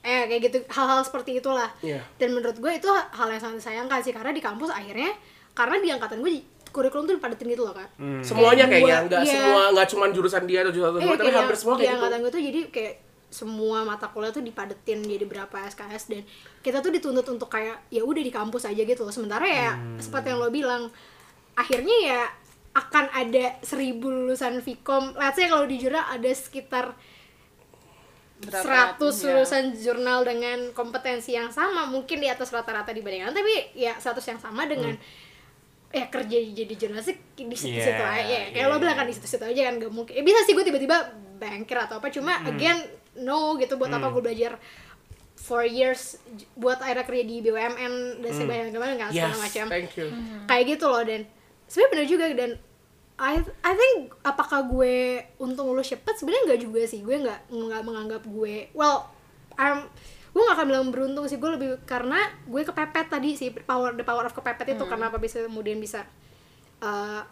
[0.00, 1.98] eh kayak gitu hal-hal seperti itulah Iya.
[2.16, 5.10] dan menurut gue itu hal yang sangat disayangkan sih karena di kampus akhirnya
[5.52, 7.88] karena di angkatan gue kurikulum tuh dipadetin gitu loh kak
[8.20, 9.32] semuanya Kayak kayaknya nggak iya.
[9.32, 11.88] semua nggak cuma jurusan dia atau jurusan Eh, gue tapi kayak hampir semua di kayak
[11.88, 12.94] gitu angkatan gue tuh jadi kayak
[13.28, 16.24] semua mata kuliah tuh dipadetin jadi berapa SKS dan
[16.60, 20.00] kita tuh dituntut untuk kayak ya udah di kampus aja gitu loh sementara ya Hmm.
[20.00, 20.88] seperti yang lo bilang
[21.52, 22.20] akhirnya ya
[22.72, 26.96] akan ada seribu lulusan Vkom let's say kalau di jurnal ada sekitar
[28.38, 29.34] Berapa 100 ratus, ya.
[29.34, 34.38] lulusan jurnal dengan kompetensi yang sama mungkin di atas rata-rata dibandingkan tapi ya 100 yang
[34.38, 34.94] sama dengan
[35.90, 38.44] ya kerja jadi jurnalistik di situ-situ Yeah, aja ya.
[38.54, 38.70] kayak yeah.
[38.70, 40.96] lo bilang kan di situ-situ aja kan gak mungkin ya bisa sih gue tiba-tiba
[41.42, 42.78] banker atau apa cuma again
[43.22, 44.52] no gitu buat apa gue belajar
[45.38, 46.18] four years
[46.58, 49.66] buat akhirnya kerja di BUMN dan sebagainya gimana nggak yes segala macam.
[49.70, 50.06] thank you.
[50.50, 51.22] Kayak gitu loh dan.
[51.70, 52.52] Sebenarnya bener juga dan.
[53.18, 53.34] I
[53.66, 56.14] I think apakah gue untung lulus cepet?
[56.18, 57.02] Sebenarnya nggak juga sih.
[57.02, 59.10] Gue nggak nggak menganggap gue well
[59.58, 59.90] I'm
[60.28, 61.40] gue gak akan bilang beruntung sih.
[61.40, 64.84] Gue lebih karena gue kepepet tadi sih power the power of kepepet itu.
[64.86, 66.06] Karena apa bisa kemudian bisa
[66.78, 67.26] uh,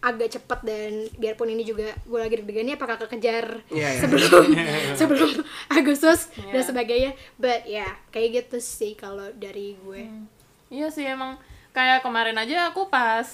[0.00, 4.00] agak cepet dan biarpun ini juga gue lagi deg-degannya apakah kekejar Iya, iya.
[4.00, 4.44] sebelum
[5.00, 5.30] sebelum
[5.68, 6.64] Agustus dan Iya.
[6.64, 10.08] sebagainya but ya kayak gitu sih kalau dari gue
[10.68, 11.36] Iya sih emang
[11.70, 13.26] kayak kemarin aja aku pas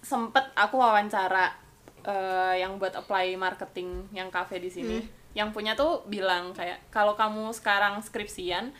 [0.00, 1.52] sempet aku wawancara
[2.00, 5.00] eh, yang buat apply marketing yang cafe di sini.
[5.30, 8.72] Yang punya tuh bilang kayak kalau kamu sekarang skripsian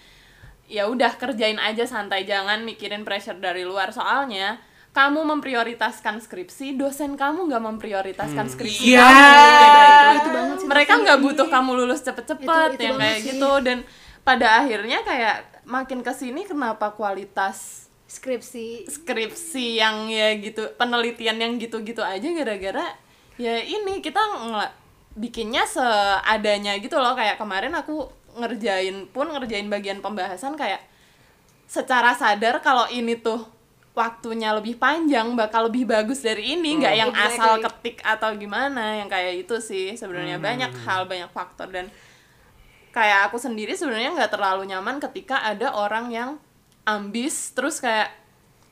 [0.67, 4.61] ya udah kerjain aja santai jangan mikirin pressure dari luar soalnya
[4.91, 9.07] kamu memprioritaskan skripsi, dosen kamu nggak memprioritaskan skripsi Iya.
[9.07, 10.11] kamu.
[10.13, 13.27] Itu banget sih, Mereka nggak butuh kamu lulus cepet-cepet Itu- itu yang kayak sih.
[13.31, 13.51] gitu.
[13.63, 13.79] Dan
[14.21, 18.91] pada akhirnya kayak makin ke sini kenapa kualitas skripsi.
[18.91, 22.99] skripsi yang ya gitu penelitian yang gitu-gitu aja gara-gara
[23.37, 24.75] ya ini kita nge-
[25.15, 27.15] bikinnya seadanya gitu loh.
[27.15, 30.83] Kayak kemarin aku ngerjain pun ngerjain bagian pembahasan kayak
[31.65, 33.47] secara sadar kalau ini tuh
[34.01, 37.65] waktunya lebih panjang bakal lebih bagus dari ini nggak yang asal Exactly.
[37.69, 40.41] ketik atau gimana yang kayak itu sih sebenarnya.
[40.41, 41.69] Banyak hal banyak faktor.
[41.69, 41.93] Dan
[42.91, 46.31] kayak aku sendiri sebenarnya nggak terlalu nyaman ketika ada orang yang
[46.83, 48.09] ambis terus kayak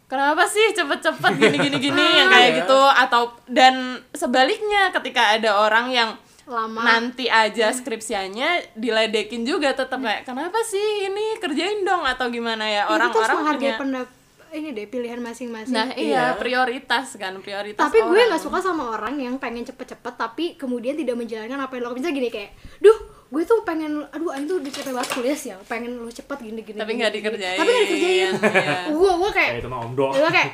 [0.07, 2.05] kenapa sih cepet-cepet gini gini gini?
[2.17, 2.59] Yang kayak Iya.
[2.64, 2.81] gitu.
[2.81, 3.75] Atau dan
[4.11, 6.11] sebaliknya ketika ada orang yang
[6.45, 6.81] Lama.
[6.81, 12.73] nanti aja skripsianya diledekin juga tetap kayak kenapa sih ini kerjain dong atau gimana ya.
[12.75, 14.03] Ya, harus orang-orang menghargai punya
[14.51, 15.71] ini deh pilihan masing-masing.
[15.71, 18.29] nah iya prioritas kan prioritas tapi gue orang.
[18.29, 22.17] nggak suka sama orang yang pengen cepet-cepet tapi kemudian tidak menjalankan apa yang lo misalnya
[22.17, 25.57] gini kayak duh gue tuh pengen aduh ini tuh udah capek banget kuliah sih ya
[25.63, 27.19] pengen lo cepet gini gini tapi gini, nggak gini.
[27.21, 28.79] dikerjain tapi nggak dikerjain Iya.
[28.89, 30.07] gue gue kayak Ya, itu mah omdo.
[30.11, 30.51] gue kayak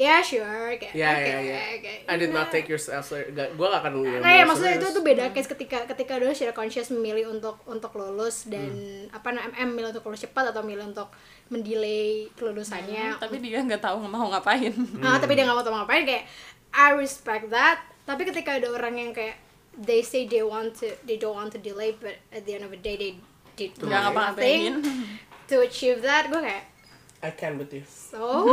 [0.00, 1.58] ya sure kayak Ya, oke ya, ya.
[1.76, 1.92] oke.
[2.08, 3.36] I did not take yourself serious.
[3.36, 3.92] Gak, gue gak akan
[4.24, 7.92] Nah, ya maksudnya itu tuh beda case ketika ketika udah secara conscious memilih untuk untuk
[7.92, 8.72] lulus dan
[9.12, 11.12] apa namanya memilih untuk lulus cepat atau milih untuk
[11.52, 13.20] mendelay kelulusannya.
[13.20, 14.72] tapi dia nggak tahu mau ngapain
[15.04, 16.24] Ah, tapi dia nggak mau tahu ngapain kayak
[16.72, 17.84] I respect that.
[18.08, 19.36] Tapi ketika ada orang yang kayak
[19.76, 22.72] they say they want to they don't want to delay but at the end of
[22.72, 23.12] the day they
[23.54, 26.69] did ngapa-ngapain nothing to achieve that gue kayak
[27.20, 27.84] I can with you.
[27.84, 28.48] so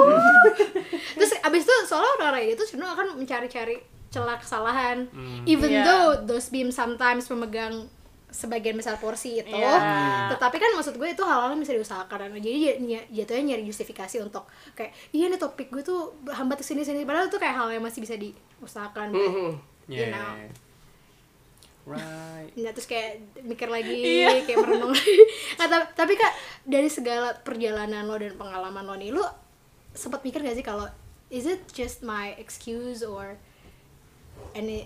[1.13, 5.07] terus abis itu soalnya orang-orang itu cenderung akan mencari-cari celah kesalahan
[5.43, 5.83] even Iya.
[5.83, 7.87] though those beam sometimes memegang
[8.27, 10.27] sebagian besar porsi itu Iya.
[10.29, 12.75] tetapi kan maksud gue itu hal-hal yang bisa diusahakan jadi
[13.09, 17.27] jatuhnya nyari justifikasi untuk kayak iya nih topik gue tuh hambat ke sini sini padahal
[17.27, 19.49] itu kayak hal yang masih bisa diusahakan but, Mhm.
[19.87, 20.11] you Yeah.
[20.11, 20.31] know
[21.87, 22.51] Right.
[22.53, 24.43] Nah, terus kayak mikir lagi, Iya.
[24.43, 25.15] kayak merenung lagi.
[25.57, 29.23] Nah, ta- tapi kak dari segala perjalanan lo dan pengalaman lo nih, lo
[29.91, 30.83] sempat mikir gak sih kalau
[31.27, 33.39] is it just my excuse or
[34.53, 34.85] ini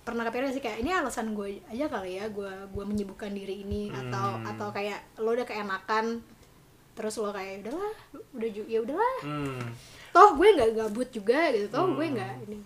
[0.00, 3.60] pernah kepikiran gak sih kayak ini alasan gue aja kali ya gue gue menyibukkan diri
[3.60, 6.24] ini atau atau kayak lo udah keenakan
[6.92, 7.92] terus lo kayak udahlah
[8.32, 9.60] udah ya udahlah Hmm.
[10.10, 12.58] toh gue nggak gabut juga gitu toh gue nggak ini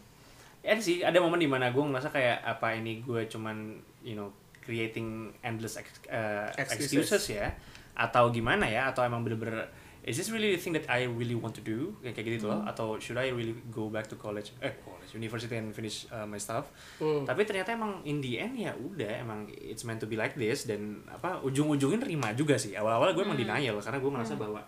[0.63, 4.31] Ya sih, ada momen di mana gue ngerasa kayak apa ini gue cuman, you know,
[4.63, 7.03] creating endless ex- uh, Excuses.
[7.03, 7.25] excuses.
[7.35, 7.51] ya,
[7.99, 9.67] atau gimana ya, atau emang bener-bener
[10.03, 12.99] is this really the thing that I really want to do kayak gitu loh, atau
[12.99, 16.71] should I really go back to college, eh college, university and finish uh, my stuff?
[16.99, 17.23] Hmm.
[17.23, 20.67] Tapi ternyata emang in the end ya udah, emang it's meant to be like this
[20.67, 22.75] dan apa ujung-ujungnya nerima juga sih.
[22.75, 24.63] Awal-awal gue emang denial karena gue merasa bahwa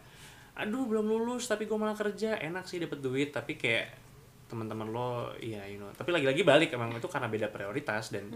[0.55, 4.04] aduh belum lulus tapi gue malah kerja enak sih dapet duit tapi kayak
[4.45, 5.89] teman-teman lo iya you know.
[5.91, 8.29] Tapi lagi-lagi balik emang itu karena beda prioritas dan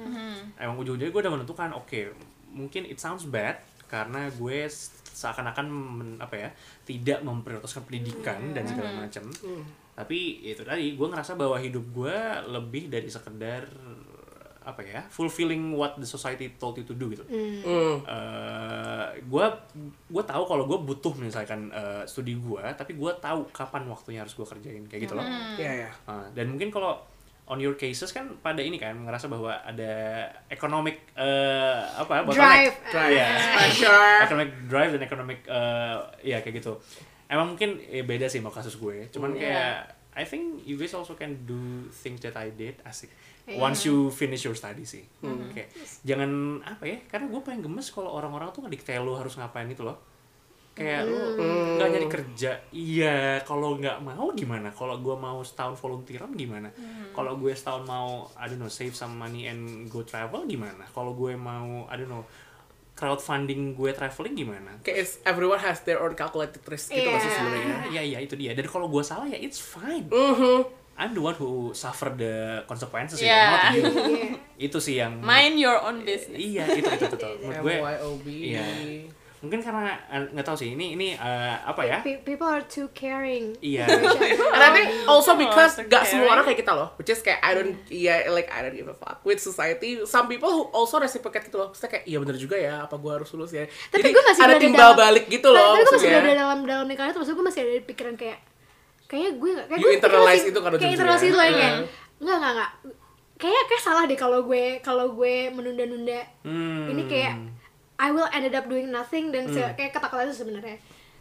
[0.57, 2.01] emang ujung-ujungnya gue udah menentukan oke
[2.49, 6.49] mungkin it sounds bad karena gue seakan-akan men- apa ya
[6.85, 9.25] tidak memprioritaskan pendidikan dan segala macam
[9.99, 12.17] tapi itu tadi gue ngerasa bahwa hidup gue
[12.49, 13.67] lebih dari sekedar
[14.69, 18.05] apa ya fulfilling what the society told you to do gitu Hmm.
[19.19, 19.47] gue
[20.07, 24.33] gue tahu kalau gue butuh misalkan eh, studi gue tapi gue tahu kapan waktunya harus
[24.33, 25.25] gue kerjain kayak gitu loh
[25.57, 25.91] Ya ya.
[26.05, 27.01] Ah, dan mungkin kalau
[27.47, 29.93] on your cases kan pada ini kan ngerasa bahwa ada
[30.47, 32.77] economic eh, apa Drive.
[32.87, 33.13] Drive.
[33.15, 34.21] ya Pressure.
[34.23, 36.77] economic drive dan economic eh, ya kayak gitu
[37.27, 39.41] emang mungkin eh, beda sih sama kasus gue cuman Iya.
[39.41, 39.77] kayak
[40.19, 43.15] I think you guys also can do things that I did asik.
[43.49, 43.65] Iya.
[43.65, 45.09] once you finish your study sih.
[45.57, 45.73] Kayak
[46.05, 49.89] jangan apa ya karena gue pengen gemes kalau orang-orang tuh ngedikte lo harus ngapain gitu
[49.89, 49.97] loh.
[50.77, 51.33] Kayak lo
[51.81, 52.61] nggak nyari kerja.
[52.69, 54.69] Iya kalau nggak mau gimana?
[54.69, 56.69] Kalau gue mau setahun volunteeran gimana?
[57.17, 60.85] Kalau gue setahun mau I don't know save some money and go travel gimana?
[60.93, 62.29] Kalau gue mau I don't know
[62.99, 67.15] crowdfunding gue traveling gimana Kayak it's- everyone has their own calculated risk gitu Iya.
[67.15, 67.77] masih sebenarnya.
[67.89, 70.75] iya iya itu dia dan kalau gue salah ya it's fine Mhm.
[70.99, 72.35] I'm the one who suffer the
[72.65, 73.31] consequences Iya.
[73.31, 74.35] ya not you Iya.
[74.59, 78.27] itu sih yang mind your own business iya itu itu betul menurut gue MYOB.
[78.27, 78.67] Iya.
[79.39, 82.91] Mungkin karena eh, nggak tahu sih ini ini eh, apa ya Pe- people are too
[82.91, 86.11] caring iya And I think also because Oh, gak okay.
[86.11, 88.87] semua orang kayak kita loh, which is kayak I don't, yeah, like I don't give
[88.87, 90.03] a fuck with society.
[90.05, 93.13] Some people who also reciprocate gitu loh, Maksudnya kayak iya bener juga ya, apa gue
[93.13, 93.63] harus lulus ya.
[93.87, 96.59] tapi Jadi gue masih ada timbal dalam- balik gitu tapi loh gue masih berada dalam
[96.65, 98.39] dalam lingkaran itu maksud gue masih ada di pikiran kayak
[99.07, 101.29] kayaknya gue kayak You gue internalize masih- itu karena kayak jujur internalize ya.
[101.29, 101.85] itu kayak Hmm.
[102.19, 102.71] enggak enggak enggak
[103.39, 106.91] kayak kayak salah deh kalau gue kalau gue menunda-nunda Hmm.
[106.91, 107.35] ini kayak
[107.99, 109.75] I will ended up doing nothing dan Hmm.
[109.75, 110.79] kayak ketakutan itu sebenarnya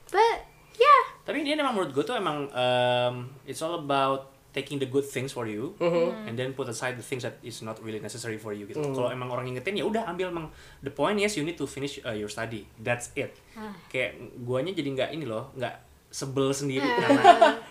[0.07, 0.37] but
[0.73, 5.03] yeah tapi ini emang menurut gue tuh emang um, it's all about taking the good
[5.03, 6.25] things for you Mm-hmm.
[6.25, 8.89] and then put aside the things that is not really necessary for you gitu Mm.
[8.91, 10.47] kalau emang orang ngingetin ya udah ambil emang
[10.79, 13.69] the point yes you need to finish uh, your study that's it Ah.
[13.87, 15.73] kayak guanya jadi nggak ini loh nggak
[16.07, 16.97] sebel sendiri Ah.
[16.97, 17.23] karena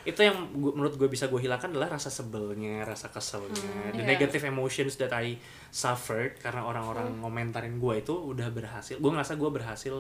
[0.05, 3.57] itu yang gua- menurut gue bisa gue hilangkan adalah rasa sebelnya rasa keselnya
[3.91, 4.07] the Iya.
[4.07, 7.21] negative emotions that I suffered karena orang-orang Hmm.
[7.23, 9.95] ngomentarin gue itu udah berhasil gue ngerasa gue berhasil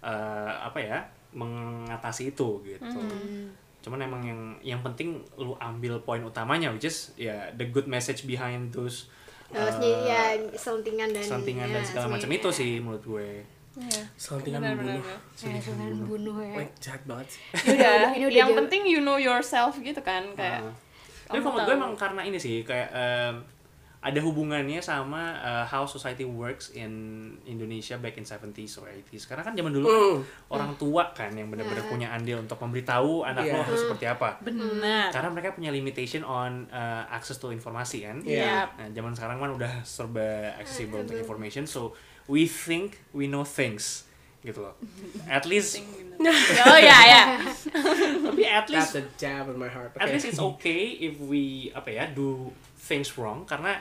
[0.00, 0.98] uh, apa ya
[1.32, 3.52] mengatasi itu gitu Hmm.
[3.80, 8.24] cuman emang yang yang penting lu ambil poin utamanya which is ya the good message
[8.24, 9.10] behind those
[9.50, 13.28] uh, ya selentingan dan dan ya, segala macam itu sih menurut gue
[14.14, 15.00] Selentingan Benar, membunuh.
[15.00, 16.54] benar, Eh, dengan bunuh ya.
[16.58, 17.42] Like, jahat banget sih.
[17.66, 18.58] Udah, ini udah yang jauh.
[18.58, 20.60] penting you know yourself gitu kan kayak.
[20.60, 20.74] Ah.
[21.24, 23.34] Tapi kamu kalau menurut gue emang karena ini sih kayak em,
[24.02, 26.90] ada hubungannya sama uh, how society works in
[27.44, 29.24] Indonesia back in 70s or 80s.
[29.24, 30.18] Karena kan zaman dulu kan Mm.
[30.50, 33.54] orang tua kan yang benar-benar punya andil untuk memberitahu anak Iya.
[33.54, 34.42] lo harus seperti apa.
[34.42, 35.08] Benar.
[35.08, 38.18] Karena mereka punya limitation on uh, access to informasi kan.
[38.20, 38.68] Iya.
[38.68, 41.94] Nah, zaman sekarang kan udah serba accessible untuk information, so
[42.26, 44.04] we think we know things
[44.42, 44.74] gitu loh.
[45.30, 45.78] At least,
[46.66, 47.22] oh ya ya.
[48.26, 49.94] tapi at That's least a jab in my heart.
[49.94, 50.18] at Okay.
[50.18, 53.78] least it's okay if we apa ya do things wrong karena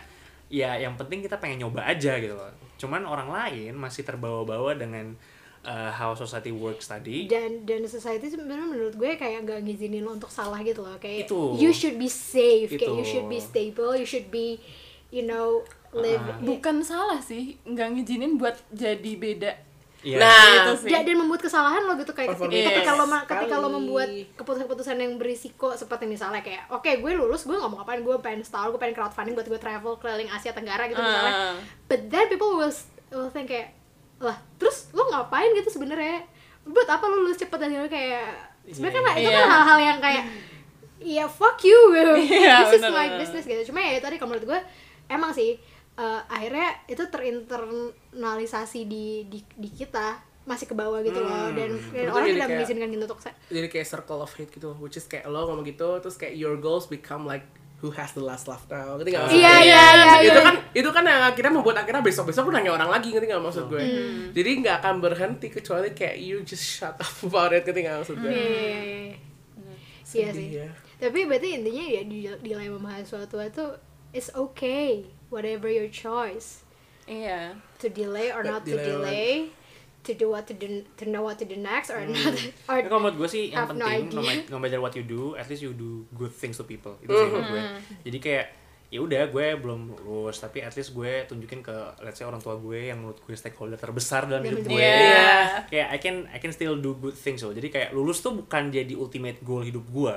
[0.48, 2.50] ya yang penting kita pengen nyoba aja gitu loh.
[2.78, 5.18] Cuman orang lain masih terbawa-bawa dengan
[5.66, 7.26] uh, how society works tadi.
[7.26, 11.26] dan dan society sebenarnya menurut gue kayak gak ngizinin lo untuk salah gitu loh kayak
[11.26, 11.58] Itu.
[11.58, 14.62] you should be safe kayak you should be stable you should be
[15.10, 15.62] you know
[15.94, 16.38] live Ah.
[16.40, 19.52] Bukan salah sih, nggak ngizinin buat jadi beda.
[20.02, 20.18] Iya.
[20.18, 20.90] Nah, Gitu sih.
[20.90, 25.14] Dan membuat kesalahan lo gitu kayak ketika, Performance ketika lo ketika lo membuat keputusan-keputusan yang
[25.16, 28.80] berisiko seperti misalnya kayak oke gue lulus gue nggak mau ngapain gue pengen start gue
[28.80, 31.56] pengen crowdfunding buat gue travel keliling Asia Tenggara gitu misalnya Ah.
[31.86, 32.74] but then people will,
[33.12, 33.78] will think kayak
[34.18, 36.26] lah terus lo ngapain gitu sebenarnya
[36.64, 38.26] buat apa lo lulus cepet dan gitu kayak
[38.66, 39.50] sebenarnya kan itu kan Iya.
[39.52, 40.24] hal-hal yang kayak
[41.00, 43.20] ya fuck you Iya, this is bener, my bener.
[43.22, 44.60] business gitu cuma ya itu tadi kalau menurut gue
[45.08, 45.62] emang sih
[45.94, 51.80] eh, akhirnya itu terinternalisasi di di, di kita masih ke bawah gitu loh dan, dan
[52.02, 54.96] Berarti orang tidak kayak- mengizinkan gitu untuk se- jadi kayak circle of hate gitu which
[54.96, 57.46] is kayak lo ngomong gitu terus kayak your goals become like
[57.78, 59.62] who has the last laugh now ngerti nggak maksud Iya, gue?
[59.64, 60.42] iya, iya, itu iya.
[60.44, 63.42] kan itu kan yang akhirnya membuat akhirnya besok besok lu nanya orang lagi ngerti nggak
[63.44, 64.24] maksud gue Hmm.
[64.32, 68.18] jadi nggak akan berhenti kecuali kayak you just shut up about it ngerti nggak maksud
[68.18, 69.14] gue Iya, iya, iya, iya.
[70.12, 70.50] Iya Sedih sih.
[70.58, 70.68] ya.
[71.00, 73.72] Tapi berarti intinya ya di dilema mahasiswa tua tuh
[74.12, 76.62] it's okay whatever your choice
[77.10, 77.58] Iya.
[77.82, 79.32] to delay or Ya, not to delay delay
[80.02, 82.34] to do what to do to know what to do next or not
[82.66, 85.46] or Tapi kalau menurut gue sih yang penting no, no matter what you do, at
[85.46, 86.98] least you do good things to people.
[87.02, 87.64] Itu sih menurut gue.
[88.10, 88.46] Jadi kayak
[88.92, 91.72] ya udah gue belum lulus tapi at least gue tunjukin ke
[92.04, 94.82] let's say orang tua gue yang menurut gue stakeholder terbesar dalam hidup gue.
[94.82, 95.64] Iya.
[95.70, 97.54] Kayak I can I can still do good things loh.
[97.54, 100.16] Jadi kayak lulus tuh bukan jadi ultimate goal hidup gue.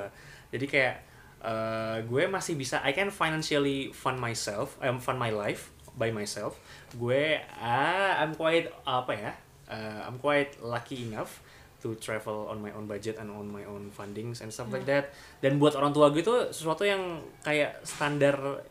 [0.48, 0.96] Jadi kayak
[1.44, 6.56] eh, gue masih bisa I can financially fund myself, um, fund my life by myself.
[6.92, 9.32] Gue ah I'm quite apa ya?
[9.64, 11.40] uh, I'm quite lucky enough
[11.80, 15.12] to travel on my own budget and on my own fundings and stuff like that.
[15.38, 17.00] Dan buat orang tua gue itu sesuatu yang
[17.40, 18.64] kayak standar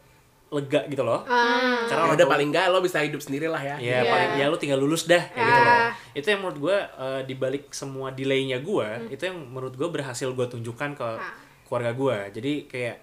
[0.50, 1.26] lega gitu loh.
[1.26, 1.82] Ah.
[1.86, 4.06] Karena Ya udah paling nggak lo bisa hidup sendiri lah ya Ya Iya.
[4.06, 5.74] paling ya lu tinggal lulus dah kayak gitu loh.
[5.74, 5.92] Ah.
[6.14, 10.30] Itu yang menurut gue uh, di balik semua delaynya gue, itu yang menurut gue berhasil
[10.30, 11.34] gue tunjukkan ke Ah.
[11.74, 12.18] Keluarga gue.
[12.38, 12.98] Jadi kayak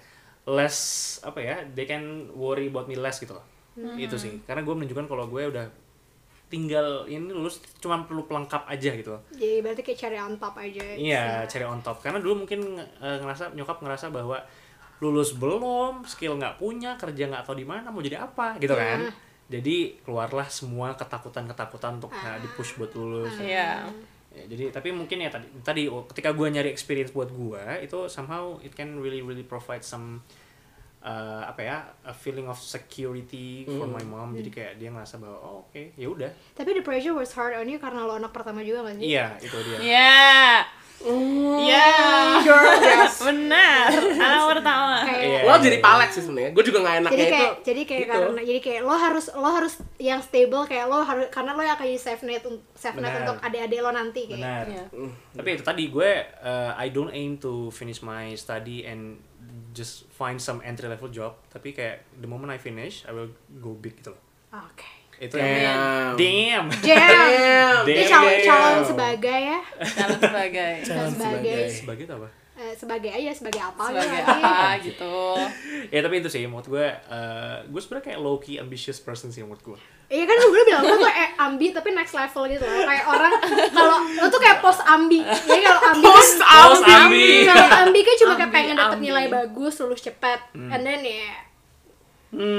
[0.46, 0.78] less
[1.26, 3.42] apa ya, they can worry about me less gitu loh.
[3.98, 4.38] Itu sih.
[4.46, 5.66] Karena gue menunjukkan kalau gue udah
[6.50, 9.22] tinggal ini lulus cuma perlu pelengkap aja gitu loh.
[9.38, 12.02] jadi berarti kayak cari on top aja Iya, cari on top.
[12.02, 14.42] Karena dulu mungkin eh, ngerasa nyokap ngerasa bahwa
[14.98, 19.08] lulus belum, skill nggak punya, kerja nggak tahu di mana, mau jadi apa, gitu kan.
[19.50, 23.34] Jadi keluarlah semua ketakutan-ketakutan untuk nggak di-push buat lulus.
[23.38, 23.86] Iya.
[23.86, 23.90] Ya,
[24.30, 28.62] jadi tapi mungkin ya tadi tadi oh, ketika gua nyari experience buat gua itu somehow
[28.62, 30.22] it can really really provide some
[31.04, 34.36] uh, apa ya a feeling of security for my mom.
[34.36, 36.30] Jadi kayak dia ngerasa bahwa oh, oke ya udah.
[36.56, 39.16] Tapi the pressure was hard on you karena lo anak pertama juga gak sih?
[39.16, 39.78] Iya itu dia.
[39.80, 40.20] Iya.
[41.00, 41.86] Iya.
[43.22, 43.88] Benar.
[44.12, 44.96] Anak pertama.
[45.00, 45.40] kayak Iya.
[45.42, 48.12] lo jadi palet sih sebenarnya gue juga nggak enaknya jadi itu kayak jadi kayak gitu.
[48.12, 51.74] karena jadi kayak lo harus lo harus yang stable kayak lo harus karena lo yang
[51.74, 54.84] akan jadi safe net safe net untuk adik-adik lo nanti kayak benar Iya.
[55.32, 59.20] tapi itu tadi gue uh, I don't aim to finish my study and
[59.70, 63.72] just find some entry level job tapi kayak the moment I finish I will go
[63.72, 65.60] big gitu loh oke itu Damn.
[65.60, 65.80] yang
[66.16, 67.76] damn Jam Damn.
[67.84, 68.08] dia Damn.
[68.08, 73.60] calon calon sebagai ya Calon sebagai calon sebagai sebagai itu apa eh, sebagai aja sebagai
[73.62, 74.42] apa sebagai gitu lagi.
[74.42, 75.16] apa gitu.
[75.88, 79.40] ya tapi itu sih menurut gue uh, gue sebenarnya kayak low key ambitious person sih
[79.40, 79.78] menurut gue
[80.10, 83.30] Iya kan gue bilang gue tuh eh, ambi tapi next level gitu loh kayak orang
[83.70, 86.90] kalau lo tuh kayak post ambi jadi kalau ambi kan Post Post ambi.
[86.90, 87.26] ambi.
[87.46, 89.06] kalau ambi kan cuma kayak Ambi, pengen dapet ambi.
[89.06, 91.30] nilai bagus lulus cepet and then ya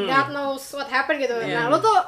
[0.08, 2.00] God knows what happened gitu nah lo tuh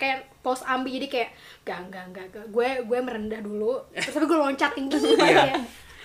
[0.00, 1.30] kayak post ambi jadi kayak
[1.62, 2.46] gak gak gak, gak.
[2.48, 5.52] gue gue merendah dulu terus tapi gue loncat tinggi gitu Iya.
[5.52, 5.56] ya.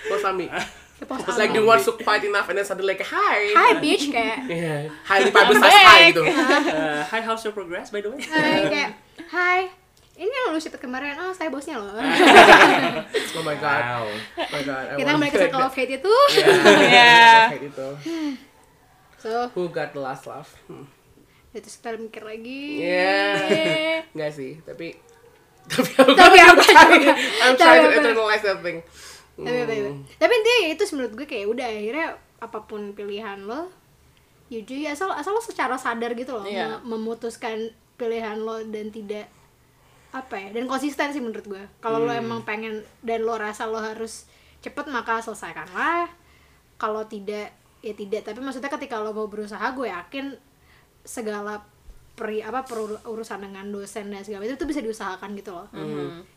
[0.05, 3.51] Kayak post It's like ambi the one who fight enough and then suddenly like hi.
[3.51, 4.91] hi bitch kayak Yeah.
[5.01, 6.23] Highly publicized hi gitu.
[6.75, 8.91] Uh, hi how's your progress by the way Hai, kayak
[9.27, 9.59] hai
[10.15, 13.81] ini yang lulus cepet kemarin oh saya bosnya loh Oh my god.
[13.81, 14.83] wow Oh my god.
[14.87, 16.15] I kita kembali ke circle of hate itu
[16.81, 17.51] Iya.
[17.51, 17.87] Kayak gitu.
[19.17, 20.55] so Who got the last laugh?
[20.67, 20.87] Hmm.
[21.55, 22.61] Itu kita mikir lagi.
[22.85, 24.03] Yeah.
[24.11, 24.95] Enggak sih, tapi
[25.65, 27.13] tapi aku Tapi trying, juga?
[27.41, 28.79] I'm trying to internalize that thing.
[29.35, 29.75] Tapi tapi
[30.15, 33.67] tapi intinya ya itu menurut gue kayak udah akhirnya apa pun pilihan lo
[34.47, 36.77] you do asal asal lo secara sadar gitu loh Iya.
[36.79, 39.25] me- memutuskan pilihan lo dan tidak
[40.11, 41.63] apa ya dan konsisten sih menurut gue.
[41.79, 44.23] Kalau lo emang pengen dan lo rasa lo harus
[44.61, 46.07] cepet maka selesaikanlah.
[46.75, 47.51] Kalau tidak
[47.81, 48.23] ya tidak.
[48.23, 50.31] Tapi maksudnya ketika lo mau berusaha gue yakin
[51.05, 51.61] segala
[52.11, 55.67] peri apa peru- urusan dengan dosen dan segala itu tuh bisa diusahakan gitu loh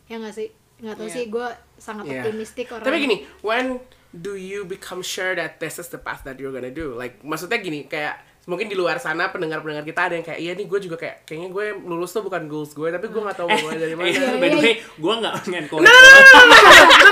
[0.05, 0.47] ya nggak sih
[0.79, 1.13] nggak tahu Iya.
[1.13, 2.15] sih gue sangat Yeah.
[2.21, 6.35] optimistik orang Tapi gini, when do you become sure that this is the path that
[6.35, 6.95] you're gonna do?
[6.95, 10.65] Like, maksudnya gini, kayak mungkin di luar sana pendengar-pendengar kita ada yang kayak iya nih
[10.65, 13.59] gue juga kayak kayaknya gue lulus tuh bukan goals gue tapi gue nggak tahu mau
[13.61, 14.05] mulai dari mana.
[14.05, 15.85] Eh, Iya, by the way, gue nggak nge-encourage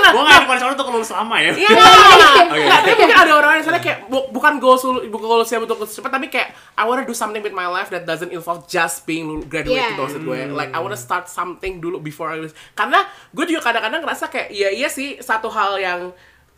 [0.08, 1.68] Gue nggak encourage orang untuk lulus lama ya Iya,
[2.74, 6.10] tapi mungkin ada orang yang sana kayak bu- bukan goals bukan goals yang untuk cepat
[6.10, 9.78] tapi kayak I wanna do something with my life that doesn't involve just being graduate
[9.78, 9.94] Yeah.
[9.94, 10.40] gitu maksud gue.
[10.50, 12.56] Like I wanna start something dulu before I lulus.
[12.72, 16.00] Karena gue juga kadang-kadang ngerasa kayak iya iya sih satu hal yang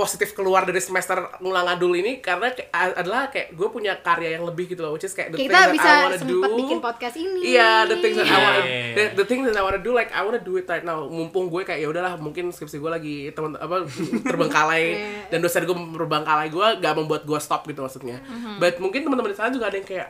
[0.01, 4.35] positif keluar dari semester ngulang adul ini karena kayak- a- adalah kayak gue punya karya
[4.35, 6.39] yang lebih gitu loh which is kayak the Kayak things kita that I wanna do
[6.57, 9.63] bikin podcast ini Iya, the things that I Iya, wanna, the, the things that I
[9.63, 11.05] wanna do, like I wanna do it right now.
[11.07, 13.85] Mumpung gue kayak ya udahlah, mungkin skripsi gue lagi teman apa
[14.23, 15.29] terbengkalai Iya.
[15.29, 18.19] dan dosen gue terbengkalai gue gak membuat gue stop gitu maksudnya.
[18.19, 18.57] Mm-hmm.
[18.57, 20.07] But mungkin teman-teman di sana juga ada yang kayak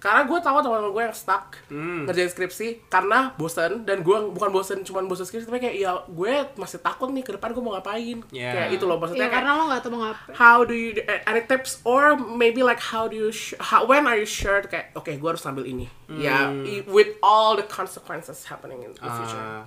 [0.00, 2.08] karena gue tahu teman-teman gue yang stuck Hmm.
[2.08, 3.84] ngerjain skripsi karena bosen.
[3.84, 7.36] Dan gue bukan bosen cuman bosen skripsi tapi kayak ya gue masih takut nih ke
[7.36, 8.24] depan gue mau ngapain.
[8.28, 8.50] Yeah.
[8.50, 10.32] kayak itu loh maksudnya Iya, kayak karena lo gak tau mau ngapain.
[10.34, 13.28] How do you uh, any tips or maybe like how do you
[13.60, 14.64] how, when are you sure?
[14.64, 15.84] Kayak oke gue harus ambil ini.
[16.08, 19.36] Ya i- with all the consequences happening in the future.
[19.36, 19.62] Uh,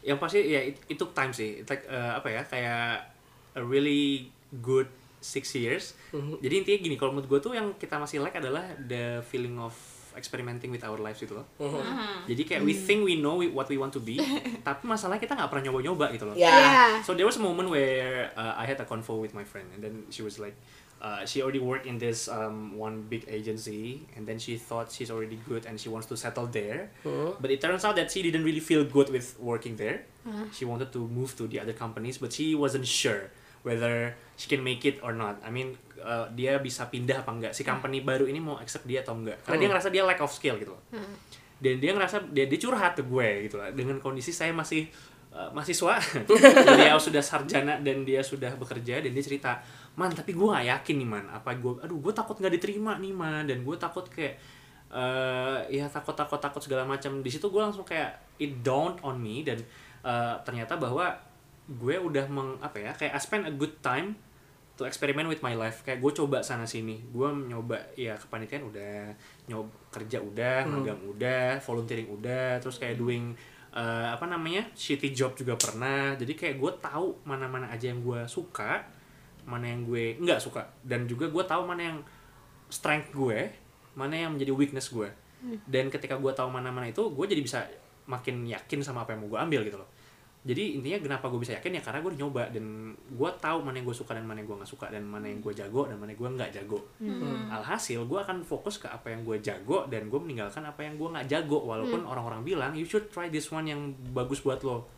[0.00, 1.60] yang pasti ya it, it took time sih.
[1.60, 3.12] It's like uh, apa ya kayak
[3.52, 4.32] a really
[4.64, 4.88] good
[5.20, 5.94] six years.
[6.40, 9.72] Jadi intinya gini kalau menurut gue tuh yang kita masih like adalah the feeling of
[10.16, 11.46] experimenting with our lives gitu loh.
[12.26, 14.18] Jadi kayak we think we know what we want to be
[14.66, 16.34] tapi masalahnya kita nggak pernah nyoba-nyoba gitu loh.
[16.34, 16.98] Yeah.
[17.06, 19.80] So there was a moment where uh, I had a convo with my friend, and
[19.80, 20.58] then she was like,
[21.00, 25.14] uh, she already worked in this um, one big agency, and then she thought she's
[25.14, 26.90] already good and she wants to settle there.
[27.38, 30.04] But it turns out that she didn't really feel good with working there.
[30.52, 33.30] She wanted to move to the other companies, but she wasn't sure
[33.62, 35.36] whether she can make it or not.
[35.44, 37.52] I mean, uh, dia bisa pindah apa enggak?
[37.52, 39.44] Si company baru ini mau accept dia atau enggak?
[39.44, 40.82] Karena dia ngerasa dia lack of skill gitu loh.
[41.60, 43.68] Dan dia ngerasa dia, dia curhat ke gue gitu lah.
[43.76, 44.88] Dengan kondisi saya masih
[45.36, 46.00] uh, mahasiswa.
[46.80, 49.60] Dia sudah sarjana dan dia sudah bekerja dan dia cerita
[49.92, 51.24] man tapi gue gak yakin nih man.
[51.28, 53.44] Apa gue aduh gue takut nggak diterima nih man.
[53.44, 54.40] Dan gue takut kayak
[54.90, 57.20] eh ya takut takut takut segala macam.
[57.20, 59.44] Di situ gue langsung kayak it dawned on me.
[59.44, 59.60] Dan
[60.00, 61.12] eh, ternyata bahwa
[61.70, 64.18] gue udah meng apa ya kayak I spend a good time
[64.80, 65.84] to experiment with my life.
[65.86, 66.98] Kayak gue coba sana sini.
[67.12, 69.12] Gue nyoba ya kepanitiaan udah
[69.46, 73.36] nyoba kerja udah magang udah volunteering udah terus kayak doing
[73.76, 76.16] eh, apa namanya shitty job juga pernah.
[76.16, 78.82] Jadi kayak gue tahu mana mana aja yang gue suka
[79.44, 80.64] mana yang gue nggak suka.
[80.80, 81.98] Dan juga gue tahu mana yang
[82.72, 83.52] strength gue
[83.94, 85.12] mana yang menjadi weakness gue.
[85.68, 87.68] Dan ketika gue tahu mana mana itu gue jadi bisa
[88.08, 89.89] makin yakin sama apa yang mau gue ambil gitu loh
[90.40, 92.64] jadi intinya kenapa gue bisa yakin ya karena gue udah nyoba dan
[92.96, 95.38] gue tahu mana yang gue suka dan mana yang gue nggak suka dan mana yang
[95.38, 96.78] gue jago dan mana yang gue nggak jago.
[97.50, 101.08] Alhasil gue akan fokus ke apa yang gue jago dan gue meninggalkan apa yang gue
[101.08, 103.80] nggak jago walaupun orang-orang bilang you should try this one yang
[104.10, 104.88] bagus buat lo.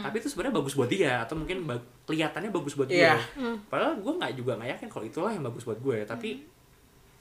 [0.00, 3.20] Tapi itu sebenarnya bagus buat dia atau mungkin ba- kelihatannya bagus buat gue Iya.
[3.66, 6.40] padahal gue nggak juga nggak yakin kalau itulah yang bagus buat gue tapi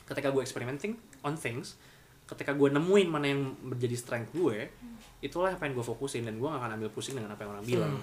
[0.05, 1.75] ketika gue experimenting on things
[2.25, 4.69] ketika gue nemuin mana yang menjadi strength gue
[5.21, 7.65] itulah apa yang gue fokusin dan gue gak akan ambil pusing dengan apa yang orang
[7.65, 7.93] bilang.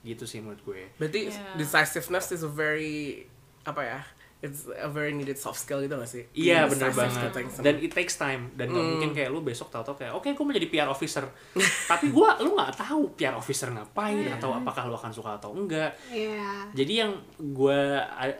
[0.00, 0.86] Gitu sih menurut gue.
[0.96, 1.54] Berarti Yeah.
[1.56, 3.26] decisiveness is a very
[3.62, 4.00] apa ya
[4.40, 6.24] it's a very needed soft skill gitu gak sih?
[6.32, 7.60] Iya bener decisive banget.
[7.60, 8.48] dan it takes time.
[8.54, 11.28] Dan nggak mungkin kayak lu besok tahu-tahu kayak oke gue mau jadi PR officer.
[11.92, 15.92] Tapi gue lu nggak tahu PR officer ngapain atau apakah lu akan suka atau enggak.
[16.08, 16.72] Iya.
[16.72, 17.80] jadi yang gue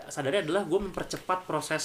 [0.08, 1.84] sadari adalah gue mempercepat proses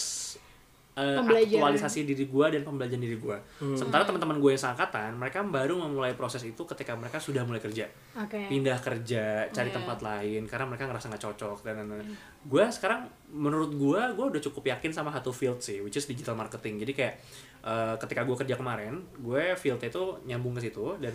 [0.96, 1.60] uh, Pembelajaran.
[1.60, 3.38] aktualisasi diri gue dan pembelajaran diri gue
[3.74, 7.86] sementara teman-teman gue yang seangkatan mereka baru memulai proses itu ketika mereka sudah mulai kerja.
[8.16, 8.48] Oke.
[8.48, 9.76] pindah kerja cari Iya.
[9.76, 12.08] tempat lain karena mereka ngerasa nggak cocok dan lain-lain.
[12.42, 16.34] Gue sekarang menurut gue gue udah cukup yakin sama satu field sih which is digital
[16.34, 16.80] marketing.
[16.80, 17.14] Jadi kayak
[17.62, 21.12] eh, ketika gue kerja kemarin gue fieldnya itu nyambung ke situ dan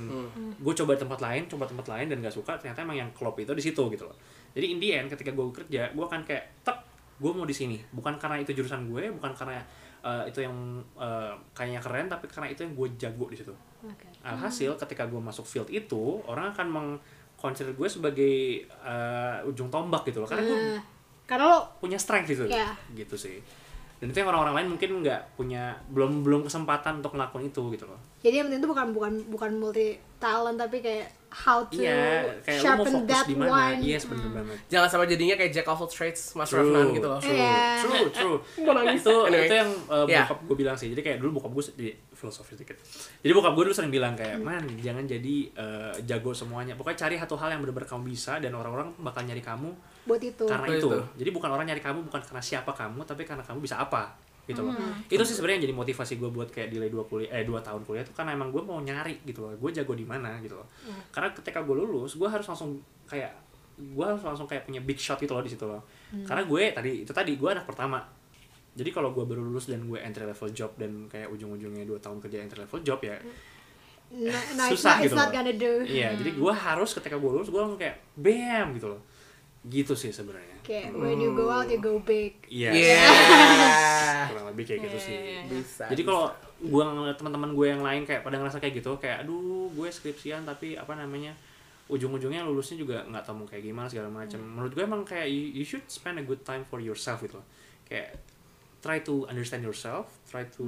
[0.55, 3.51] gue coba tempat lain coba tempat lain dan gak suka ternyata emang yang klop itu
[3.51, 4.16] di situ gitu loh.
[4.51, 6.89] Jadi in the end ketika gue kerja gue akan kayak tek
[7.21, 7.77] gue mau di sini.
[7.93, 9.61] Bukan karena itu jurusan gue bukan karena
[10.01, 10.57] eh, itu yang
[10.97, 13.53] eh, kayaknya keren tapi karena itu yang gue jago di situ.
[13.85, 14.09] Oke.
[14.25, 18.35] Alhasil ketika gue masuk field itu orang akan mengconsider gue sebagai
[18.85, 20.29] uh, ujung tombak gitu loh.
[20.29, 20.83] Karena gue Nah,
[21.25, 22.75] karena lo punya strength gitu Iya.
[22.93, 23.39] gitu sih
[24.01, 27.85] dan itu yang orang-orang lain mungkin nggak punya belum belum kesempatan untuk ngelakuin itu gitu
[27.85, 29.87] loh jadi yang penting itu bukan bukan bukan multi
[30.17, 33.79] talent tapi kayak how to iya kayak lu mau sharpen fokus that di mana one
[33.81, 37.07] yes bener banget Jangan sampai jadinya kayak Jack of all trades, Master of none gitu
[37.07, 37.19] loh.
[37.19, 37.79] true, Iya.
[37.79, 38.37] true, true.
[38.99, 39.47] Itu Anyway.
[39.47, 40.27] itu yang uh, Yeah.
[40.27, 40.91] bokap gue bilang sih.
[40.91, 42.77] Jadi kayak dulu bokap gue jadi filosofis dikit.
[43.21, 44.47] Jadi bokap gue dulu sering bilang kayak, Hmm.
[44.49, 46.75] man jangan jadi uh, jago semuanya.
[46.75, 49.71] Pokoknya cari satu hal yang benar-benar kamu bisa dan orang-orang bakal nyari kamu
[50.11, 50.89] buat itu karena itu.
[50.91, 50.99] itu.
[51.23, 54.11] Jadi bukan orang nyari kamu bukan karena siapa kamu, tapi karena kamu bisa apa
[54.51, 54.75] gitu loh.
[54.75, 54.99] Hmm.
[55.07, 57.87] Itu sih sebenarnya yang jadi motivasi gue buat kayak delay dua kuliah eh dua tahun
[57.87, 59.55] kuliah itu karena emang gue mau nyari gitu loh.
[59.55, 60.67] Gue jago di mana gitu loh.
[60.83, 60.99] Hmm.
[61.15, 63.31] Karena ketika gue lulus, gue harus langsung kayak
[63.79, 65.81] gue harus langsung kayak punya big shot gitu loh di situ loh.
[66.11, 66.27] Hmm.
[66.27, 68.03] Karena gue tadi itu tadi gue anak pertama.
[68.71, 72.23] Jadi kalau gue baru lulus dan gue entry level job dan kayak ujung-ujungnya dua tahun
[72.23, 73.19] kerja entry level job ya
[74.11, 74.27] no,
[74.59, 75.35] no, it's susah it's gitu not loh.
[75.39, 79.01] gonna do Iya, jadi gue harus ketika gue lulus gue langsung kayak bam gitu loh.
[79.69, 80.57] Gitu sih sebenarnya.
[80.65, 82.71] kayak when you go out you go big Iya.
[82.73, 84.29] Yeah.
[84.33, 85.17] Kurang lebih kayak gitu sih.
[85.49, 85.89] Bisa.
[85.89, 89.69] Jadi kalau gue ngeliat teman-teman gue yang lain kayak pada ngerasa kayak gitu, kayak aduh
[89.73, 91.33] gue skripsian tapi apa namanya
[91.91, 94.39] ujung-ujungnya lulusnya juga nggak tahu mau kayak gimana segala macam.
[94.41, 97.47] Menurut gue emang kayak you, you should spend a good time for yourself gitu loh.
[97.85, 98.21] Kayak
[98.81, 100.64] try to understand yourself, try to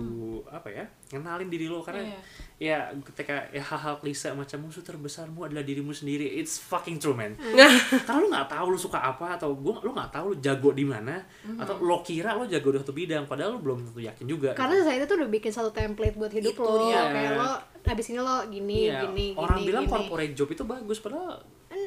[0.46, 2.12] apa ya, kenalin diri lo karena
[2.60, 7.32] ya ketika ya hal-hal klise macam musuh terbesarmu adalah dirimu sendiri, it's fucking true man.
[8.06, 10.84] karena lu nggak tahu lu suka apa atau gua lu nggak tahu lu jago di
[10.84, 11.24] mana
[11.56, 14.50] atau lo kira lo jago di satu bidang padahal lu belum tentu yakin juga.
[14.52, 17.08] karena society tuh udah bikin satu template buat hidup Itu lo dia.
[17.08, 17.50] kayak lo
[17.82, 21.40] abis ini lo gini Iya, gini orang gini bilang gini corporate job itu bagus padahal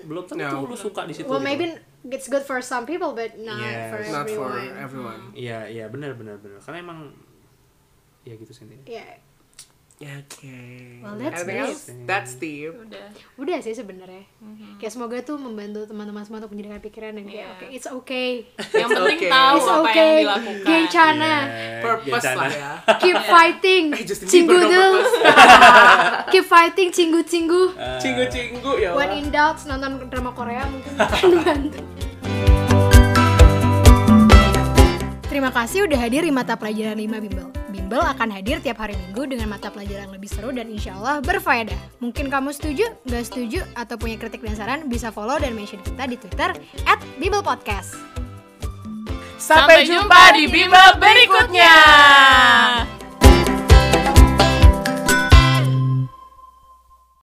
[0.09, 0.65] belum tentu No.
[0.65, 1.29] lu suka di situ.
[1.29, 1.45] well gitu.
[1.45, 1.65] maybe
[2.11, 3.89] it's good for some people but not Yes.
[3.89, 5.21] for Not for everyone everyone.
[5.33, 6.61] Iya, iya benar benar benar.
[6.61, 6.99] Karena emang
[8.21, 8.85] ya gitu sih intinya.
[8.85, 9.07] ya Ya,
[9.95, 10.59] Oke.
[10.99, 11.55] Well, that's nice.
[11.63, 11.83] else?
[12.03, 12.75] That's Steve.
[12.75, 13.07] Udah.
[13.37, 14.27] udah sih sebenarnya
[14.75, 17.53] kayak semoga tuh membantu teman-teman semua untuk menjadikan pikiran dan kayak Iya.
[17.53, 18.31] oke it's okay
[18.75, 19.29] Yang penting okay.
[19.29, 20.55] tahu it's apa okay yang dilakukan.
[20.65, 22.35] Gencana Iya, Purpose Gencana.
[22.37, 22.71] lah ya.
[23.01, 24.99] keep fighting Eh, Justin cinggu Bieber dong, dul
[26.29, 27.61] keep fighting cinggu cinggu
[27.97, 31.79] Cinggu-cinggu ya when in doubt nonton drama Korea mungkin akan bantu
[35.35, 37.51] Terima kasih udah hadir di mata pelajaran 5 Bimbel.
[37.67, 41.75] Bimbel akan hadir tiap hari Minggu dengan mata pelajaran lebih seru dan insya Allah berfaedah.
[41.99, 46.07] Mungkin kamu setuju, gak setuju, atau punya kritik dan saran, bisa follow dan mention kita
[46.07, 46.55] di Twitter
[46.87, 47.99] at Bimbel Podcast.
[49.35, 51.75] Sampai jumpa di Bimbel berikutnya!